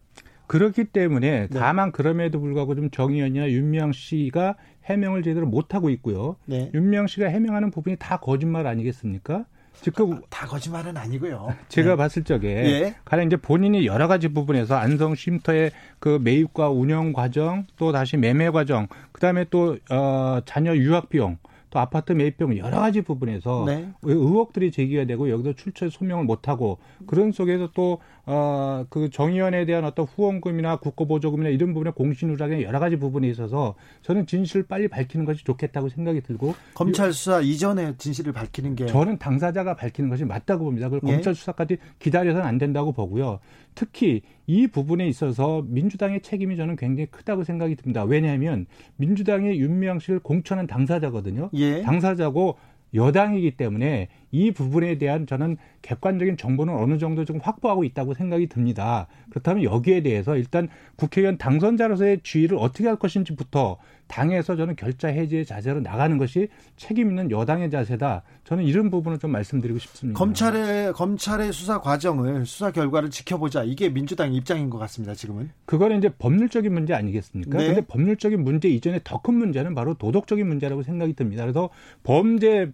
[0.47, 1.59] 그렇기 때문에 네.
[1.59, 6.37] 다만 그럼에도 불구하고 좀 정의연이나 윤미향 씨가 해명을 제대로 못 하고 있고요.
[6.45, 6.71] 네.
[6.73, 9.45] 윤미향 씨가 해명하는 부분이 다 거짓말 아니겠습니까?
[9.83, 11.55] 즉그 아, 다 거짓말은 아니고요.
[11.69, 11.97] 제가 네.
[11.97, 12.95] 봤을 적에 예.
[13.05, 18.51] 가령 이제 본인이 여러 가지 부분에서 안성 쉼터의 그 매입과 운영 과정 또 다시 매매
[18.51, 21.39] 과정 그다음에 또 어, 자녀 유학 비용
[21.71, 23.89] 또 아파트 매입 비용 여러 가지 부분에서 네.
[24.03, 27.99] 의혹들이 제기가 되고 여기서 출처 소명을 못하고 그런 속에서 또
[28.29, 34.27] 어, 그 정의원에 대한 어떤 후원금이나 국고보조금이나 이런 부분에 공신누락의 여러 가지 부분이 있어서 저는
[34.27, 39.77] 진실을 빨리 밝히는 것이 좋겠다고 생각이 들고 검찰 수사 이전에 진실을 밝히는 게 저는 당사자가
[39.77, 40.89] 밝히는 것이 맞다고 봅니다.
[40.89, 41.13] 그리고 예?
[41.13, 43.39] 검찰 수사까지 기다려서는 안 된다고 보고요.
[43.77, 48.03] 특히 이 부분에 있어서 민주당의 책임이 저는 굉장히 크다고 생각이 듭니다.
[48.03, 48.67] 왜냐하면
[48.97, 51.51] 민주당의 윤미향 씨를 공천한 당사자거든요.
[51.55, 51.83] 예?
[51.83, 52.57] 당사자고
[52.95, 59.07] 여당이기 때문에 이 부분에 대한 저는 객관적인 정보는 어느 정도 좀 확보하고 있다고 생각이 듭니다.
[59.31, 63.77] 그렇다면 여기에 대해서 일단 국회의원 당선자로서의 지위를 어떻게 할 것인지부터
[64.09, 68.23] 당에서 저는 결자 해지의 자세로 나가는 것이 책임 있는 여당의 자세다.
[68.45, 70.17] 저는 이런 부분을 좀 말씀드리고 싶습니다.
[70.17, 73.65] 검찰의 검찰의 수사 과정을 수사 결과를 지켜보자.
[73.65, 75.15] 이게 민주당 입장인 것 같습니다.
[75.15, 75.51] 지금은.
[75.65, 77.59] 그거는 이제 법률적인 문제 아니겠습니까?
[77.59, 77.67] 네.
[77.67, 81.43] 근데 법률적인 문제 이전에 더 큰 문제는 바로 도덕적인 문제라고 생각이 듭니다.
[81.43, 81.69] 그래서
[82.05, 82.71] 범죄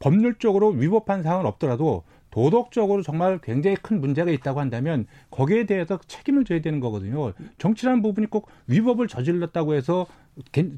[0.00, 6.60] 법률적으로 위법한 사항은 없더라도 도덕적으로 정말 굉장히 큰 문제가 있다고 한다면 거기에 대해서 책임을 져야
[6.60, 7.32] 되는 거거든요.
[7.58, 10.06] 정치라는 부분이 꼭 위법을 저질렀다고 해서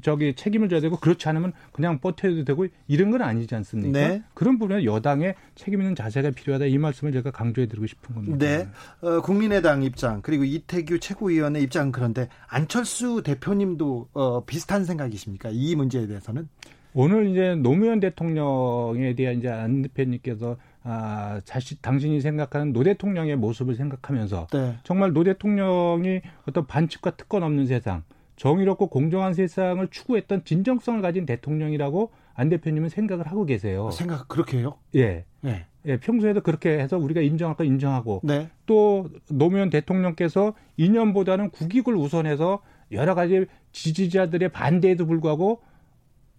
[0.01, 3.91] 저기 책임을 져야 되고 그렇지 않으면 그냥 버텨도 되고 이런 건 아니지 않습니까?
[3.91, 4.23] 네.
[4.33, 8.37] 그런 부분에 여당의 책임 있는 자세가 필요하다 이 말씀을 제가 강조해 드리고 싶은 겁니다.
[8.45, 8.67] 네.
[9.01, 15.49] 어, 국민의당 입장 그리고 이태규 최고위원의 입장 그런데 안철수 대표님도 어, 비슷한 생각이십니까?
[15.53, 16.49] 이 문제에 대해서는?
[16.95, 23.75] 오늘 이제 노무현 대통령에 대한 이제 안 대표님께서 아, 자신 당신이 생각하는 노 대통령의 모습을
[23.75, 24.75] 생각하면서 네.
[24.83, 28.03] 정말 노 대통령이 어떤 반칙과 특권 없는 세상,
[28.35, 33.91] 정의롭고 공정한 세상을 추구했던 진정성을 가진 대통령이라고 안 대표님은 생각을 하고 계세요.
[33.91, 34.75] 생각 그렇게 해요?
[34.95, 35.25] 예.
[35.41, 35.65] 네.
[35.85, 38.49] 예, 평소에도 그렇게 해서 우리가 인정할 거 인정하고 네.
[38.65, 45.61] 또 노무현 대통령께서 이념보다는 국익을 우선해서 여러 가지 지지자들의 반대에도 불구하고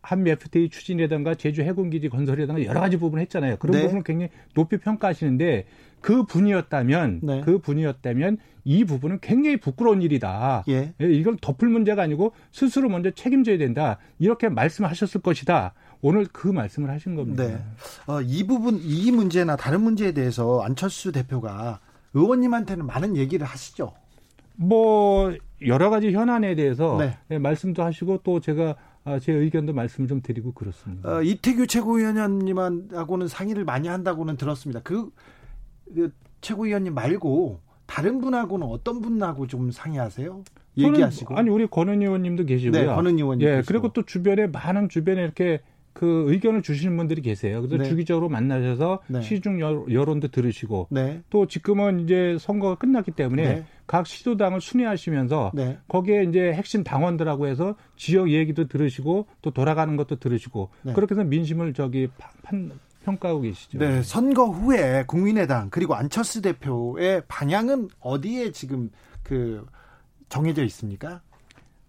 [0.04, 3.56] 한미 FTA 추진이라든가 제주 해군기지 건설이라든가 여러 가지 부분을 했잖아요.
[3.56, 3.82] 그런 네.
[3.82, 5.64] 부분을 굉장히 높이 평가하시는데
[6.02, 7.40] 그 분이었다면 네.
[7.42, 10.64] 그 분이었다면 이 부분은 굉장히 부끄러운 일이다.
[10.68, 10.92] 예.
[11.00, 11.06] 예.
[11.06, 13.98] 이걸 덮을 문제가 아니고 스스로 먼저 책임져야 된다.
[14.18, 15.72] 이렇게 말씀하셨을 것이다.
[16.02, 17.46] 오늘 그 말씀을 하신 겁니다.
[17.46, 17.58] 네.
[18.06, 21.80] 어, 이 부분 이 문제나 다른 문제에 대해서 안철수 대표가
[22.12, 23.94] 의원님한테는 많은 얘기를 하시죠.
[24.56, 25.34] 뭐
[25.66, 27.18] 여러 가지 현안에 대해서 네.
[27.28, 31.16] 네, 말씀도 하시고 또 제가 아, 제 의견도 말씀을 좀 드리고 그렇습니다.
[31.16, 34.80] 어, 이태규 최고위원님하고는 상의를 많이 한다고는 들었습니다.
[34.82, 35.10] 그,
[35.94, 40.42] 그 최고위원님 말고 다른 분하고는 어떤 분하고 좀 상의하세요?
[40.78, 41.36] 얘기하시고.
[41.36, 42.80] 아니 우리 권은 의원님도 계시고요.
[42.80, 43.46] 네, 권은 의원님.
[43.46, 45.60] 예, 그리고 또 주변에 많은 주변에 이렇게
[45.94, 47.62] 그 의견을 주시는 분들이 계세요.
[47.62, 47.88] 그래서 네.
[47.88, 49.22] 주기적으로 만나셔서 네.
[49.22, 51.22] 시중 여론도 들으시고 네.
[51.30, 53.64] 또 지금은 이제 선거가 끝났기 때문에 네.
[53.86, 55.78] 각 시도당을 순회하시면서 네.
[55.88, 60.92] 거기에 이제 핵심 당원들하고 해서 지역 얘기도 들으시고 또 돌아가는 것도 들으시고 네.
[60.94, 62.08] 그렇게 해서 민심을 저기
[62.42, 62.72] 판,
[63.04, 63.78] 평가하고 계시죠.
[63.78, 68.90] 네, 선거 후에 국민의당 그리고 안철수 대표의 방향은 어디에 지금
[69.22, 69.64] 그
[70.28, 71.22] 정해져 있습니까?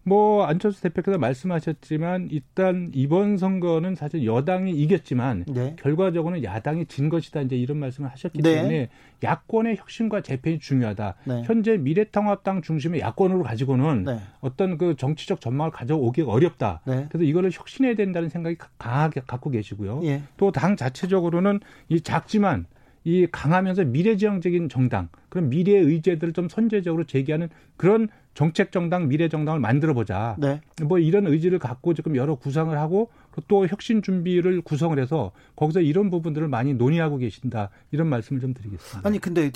[0.07, 5.75] 뭐 안철수 대표께서 말씀하셨지만 일단 이번 선거는 사실 여당이 이겼지만 네.
[5.79, 8.53] 결과적으로는 야당이 진 것이다 이제 이런 말씀을 하셨기 네.
[8.53, 8.89] 때문에
[9.23, 11.15] 야권의 혁신과 재편이 중요하다.
[11.23, 11.41] 네.
[11.45, 14.19] 현재 미래통합당 중심의 야권으로 가지고는 네.
[14.41, 16.81] 어떤 그 정치적 전망을 가져오기 어렵다.
[16.85, 17.07] 네.
[17.09, 20.01] 그래서 이거를 혁신해야 된다는 생각이 강하게 갖고 계시고요.
[20.03, 20.21] 예.
[20.37, 22.67] 또당 자체적으로는 이 작지만
[23.03, 29.59] 이 강하면서 미래지향적인 정당 그런 미래의 의제들을 좀 선제적으로 제기하는 그런 정책 정당, 미래 정당을
[29.59, 30.35] 만들어 보자.
[30.37, 30.61] 네.
[30.83, 33.09] 뭐 이런 의지를 갖고 지금 여러 구상을 하고
[33.47, 37.69] 또 혁신 준비를 구성을 해서 거기서 이런 부분들을 많이 논의하고 계신다.
[37.91, 39.07] 이런 말씀을 좀 드리겠습니다.
[39.07, 39.51] 아니 근데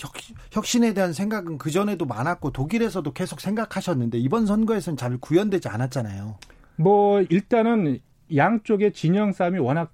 [0.52, 5.68] 혁, 신 에 대한 생각은 그 전에도 많았고 독일에서도 계속 생각하셨는데 이번 선거에서는 잘 구현되지
[5.68, 6.38] 않았잖아요.
[6.78, 8.00] 뭐 일단은
[8.34, 9.92] 양쪽의 진영 싸움이 워낙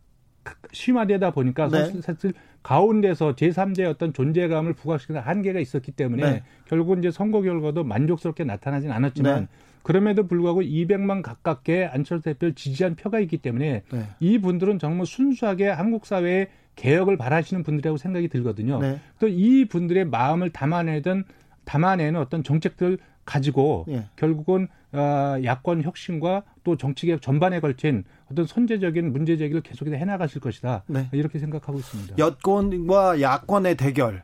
[0.72, 2.02] 심화되다 보니까 네.
[2.02, 2.34] 사실
[2.64, 6.44] 가운데서 제3자의 어떤 존재감을 부각시키는 한계가 있었기 때문에 네.
[6.66, 9.48] 결국 이제 선거 결과도 만족스럽게 나타나진 않았지만 네.
[9.84, 14.04] 그럼에도 불구하고 200만 가깝게 안철수 대표를 지지한 표가 있기 때문에 네.
[14.20, 18.80] 이 분들은 정말 순수하게 한국 사회의 개혁을 바라시는 분들이라고 생각이 들거든요.
[18.80, 19.00] 네.
[19.20, 21.26] 또이 분들의 마음을 담아내던
[21.66, 24.06] 담아내는 어떤 정책들 가지고 예.
[24.16, 30.84] 결국은 어, 야권 혁신과 또 정치개혁 전반에 걸친 어떤 선제적인 문제 제기를 계속해서 해나가실 것이다.
[30.88, 31.10] 네.
[31.12, 32.18] 이렇게 생각하고 있습니다.
[32.18, 34.24] 여권과 야권의 대결.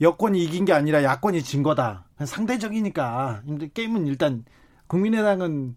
[0.00, 2.04] 여권이 이긴 게 아니라 야권이 진 거다.
[2.24, 3.42] 상대적이니까.
[3.74, 4.44] 게임은 일단
[4.90, 5.76] 국민의당은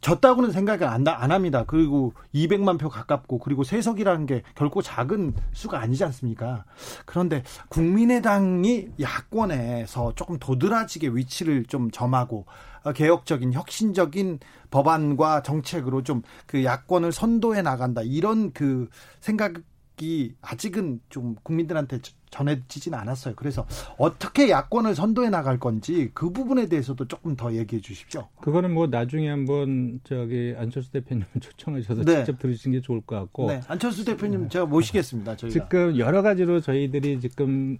[0.00, 1.64] 졌다고는 생각을 안, 안 합니다.
[1.66, 6.64] 그리고 200만 표 가깝고 그리고 세석이라는 게 결코 작은 수가 아니지 않습니까?
[7.04, 12.46] 그런데 국민의당이 야권에서 조금 도드라지게 위치를 좀 점하고
[12.84, 14.38] 어, 개혁적인 혁신적인
[14.70, 18.88] 법안과 정책으로 좀 그 야권을 선도해 나간다 이런 그
[19.20, 21.98] 생각이 아직은 좀 국민들한테
[22.32, 23.34] 전해지진 않았어요.
[23.36, 23.64] 그래서
[23.98, 28.28] 어떻게 야권을 선도해 나갈 건지 그 부분에 대해서도 조금 더 얘기해 주십시오.
[28.40, 32.24] 그거는 뭐 나중에 한번 저기 안철수 대표님 초청하셔서 네.
[32.24, 33.48] 직접 들으시는 게 좋을 것 같고.
[33.48, 33.60] 네.
[33.68, 35.36] 안철수 대표님 제가 모시겠습니다.
[35.36, 35.52] 저희가.
[35.52, 37.78] 지금 여러 가지로 저희들이 지금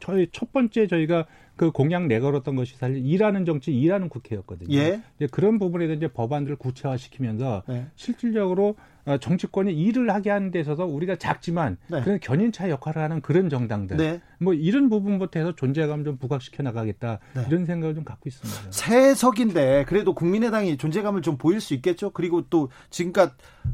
[0.00, 1.26] 저희 첫 번째 저희가
[1.56, 4.76] 그 공약 내걸었던 것이 사실 일하는 정치, 일하는 국회였거든요.
[4.76, 5.02] 예.
[5.16, 7.86] 이제 그런 부분에 대한 이제 법안들을 구체화시키면서 네.
[7.94, 8.74] 실질적으로 어,
[9.20, 12.00] 정치권이 일을 하게 하는 데 있어서 우리가 작지만 네.
[12.02, 14.20] 그런 견인차 역할을 하는 그런 정당들 네.
[14.38, 17.44] 뭐 이런 부분부터 해서 존재감 좀 부각시켜 나가겠다 네.
[17.48, 18.70] 이런 생각을 좀 갖고 있습니다.
[18.70, 22.10] 새 석인데 그래도 국민의당이 존재감을 좀 보일 수 있겠죠.
[22.10, 23.32] 그리고 또 지금껏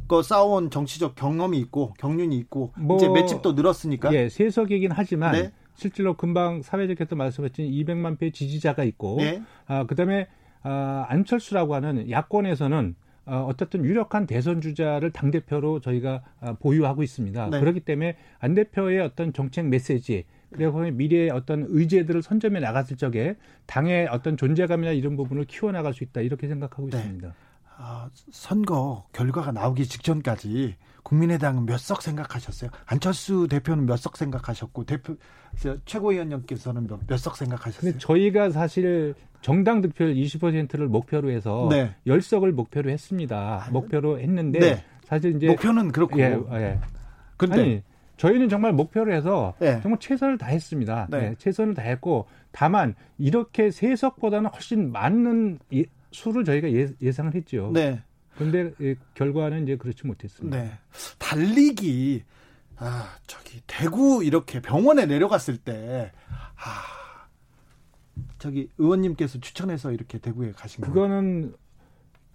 [0.08, 4.12] 그 쌓아온 정치적 경험이 있고 경륜이 있고 뭐, 이제 맷집도 늘었으니까.
[4.14, 5.52] 예, 새 석이긴 하지만 네.
[5.74, 9.42] 실제로 금방 사회적께서 말씀하신 200만 표의 지지자가 있고 네.
[9.66, 10.26] 아 그다음에
[10.62, 12.94] 아, 안철수라고 하는 야권에서는
[13.30, 17.50] 어, 어쨌든 유력한 대선 주자를 당 대표로 저희가 아, 보유하고 있습니다.
[17.50, 17.60] 네.
[17.60, 24.08] 그렇기 때문에 안 대표의 어떤 정책 메시지 그리고 미래의 어떤 의제들을 선점해 나갔을 적에 당의
[24.08, 26.98] 어떤 존재감이나 이런 부분을 키워나갈 수 있다 이렇게 생각하고 네.
[26.98, 27.32] 있습니다.
[27.76, 32.70] 아, 선거 결과가 나오기 직전까지 국민의당은 몇 석 생각하셨어요?
[32.86, 35.16] 안철수 대표는 몇 석 생각하셨고 대표
[35.84, 37.98] 최고위원님께서는 몇 석 생각하셨어요?
[37.98, 41.94] 저희가 사실 정당 득표율 20%를 목표로 해서 네.
[42.06, 43.64] 10석을 목표로 했습니다.
[43.66, 44.84] 아, 목표로 했는데 네.
[45.04, 46.78] 사실 이제 목표는 그렇고 예, 예.
[47.36, 47.82] 근데 아니,
[48.18, 49.80] 저희는 정말 목표로 해서 네.
[49.80, 51.08] 정말 최선을 다했습니다.
[51.10, 51.18] 네.
[51.30, 55.58] 네, 최선을 다했고 다만 이렇게 세석보다는 훨씬 많은
[56.12, 57.70] 수를 저희가 예, 예상을 했죠.
[57.72, 58.02] 네.
[58.40, 60.56] 그런데 결과는 이제 그렇지 못했습니다.
[60.56, 60.72] 네.
[61.18, 62.24] 달리기
[62.76, 66.12] 아 저기 대구 이렇게 병원에 내려갔을 때
[66.56, 67.00] 아.
[68.38, 70.94] 저기 의원님께서 추천해서 이렇게 대구에 가신 거예요?
[70.94, 71.54] 그거는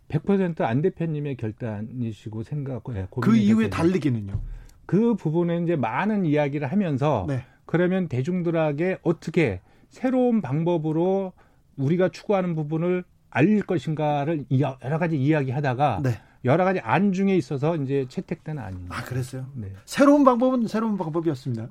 [0.08, 4.40] 100%안 대표님의 결단이시고 생각, 예, 그 이후에 달리기는요?
[4.86, 7.44] 그 부분에 이제 많은 이야기를 하면서 네.
[7.66, 11.34] 그러면 대중들에게 어떻게 새로운 방법으로
[11.76, 13.04] 우리가 추구하는 부분을
[13.36, 16.22] 알릴 것인가를 여러 가지 이야기하다가 네.
[16.46, 18.96] 여러 가지 안 중에 있어서 이제 채택된 안입니다.
[18.96, 19.46] 아 그랬어요?
[19.56, 19.74] 네.
[19.84, 21.68] 새로운 방법은 새로운 방법이었습니다.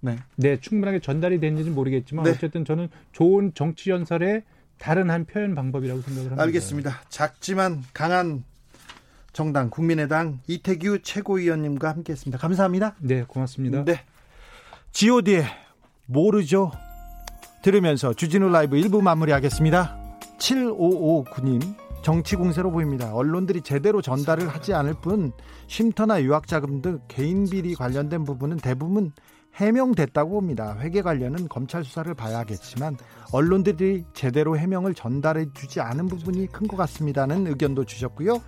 [0.00, 0.18] 네.
[0.36, 2.32] 네, 충분하게 전달이 됐는지는 모르겠지만 네.
[2.32, 4.42] 어쨌든 저는 좋은 정치 연설의
[4.76, 6.42] 다른 한 표현 방법이라고 생각을 합니다.
[6.42, 7.00] 알겠습니다.
[7.08, 8.44] 작지만 강한
[9.32, 12.38] 정당 국민의당 이태규 최고위원님과 함께했습니다.
[12.38, 12.96] 감사합니다.
[12.98, 13.84] 네, 고맙습니다.
[13.84, 14.02] 네.
[14.92, 15.44] G.O.D의
[16.04, 16.70] 모르죠.
[17.62, 20.07] 들으면서 주진우 라이브 1부 마무리하겠습니다.
[20.38, 23.12] 7559님 정치 공세로 보입니다.
[23.12, 25.32] 언론들이 제대로 전달을 하지 않을 뿐
[25.66, 29.12] 쉼터나 유학 자금 등 개인 비리 관련된 부분은 대부분
[29.56, 30.76] 해명됐다고 봅니다.
[30.78, 32.96] 회계 관련은 검찰 수사를 봐야겠지만
[33.32, 38.40] 언론들이 제대로 해명을 전달해 주지 않은 부분이 큰 것 같습니다는 의견도 주셨고요.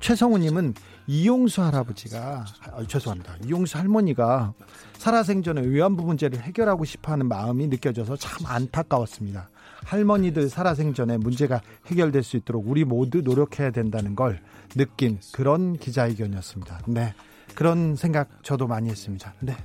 [0.00, 0.74] 최성우님은
[1.06, 3.36] 이용수 할아버지가 아, 죄송합니다.
[3.46, 4.52] 이용수 할머니가
[4.98, 9.48] 살아생전에 위안부 문제를 해결하고 싶어하는 마음이 느껴져서 참 안타까웠습니다.
[9.84, 14.40] 할머니들 살아생전에 문제가 해결될 수 있도록 우리 모두 노력해야 된다는 걸
[14.76, 16.82] 느낀 그런 기자회견이었습니다.
[16.88, 17.14] 네.
[17.54, 19.34] 그런 생각 저도 많이 했습니다.
[19.40, 19.56] 네.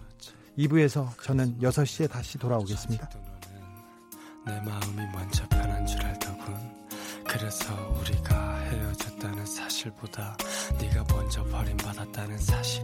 [0.57, 3.09] 2부에서 저는 6시에 다시 돌아오겠습니다.
[4.45, 6.55] 내 마음이 먼저 변한 줄 알더군.
[7.27, 10.37] 그래서 우리가 헤어졌다는 사실보다
[10.79, 12.83] 네가 먼저 버림받았다는 사실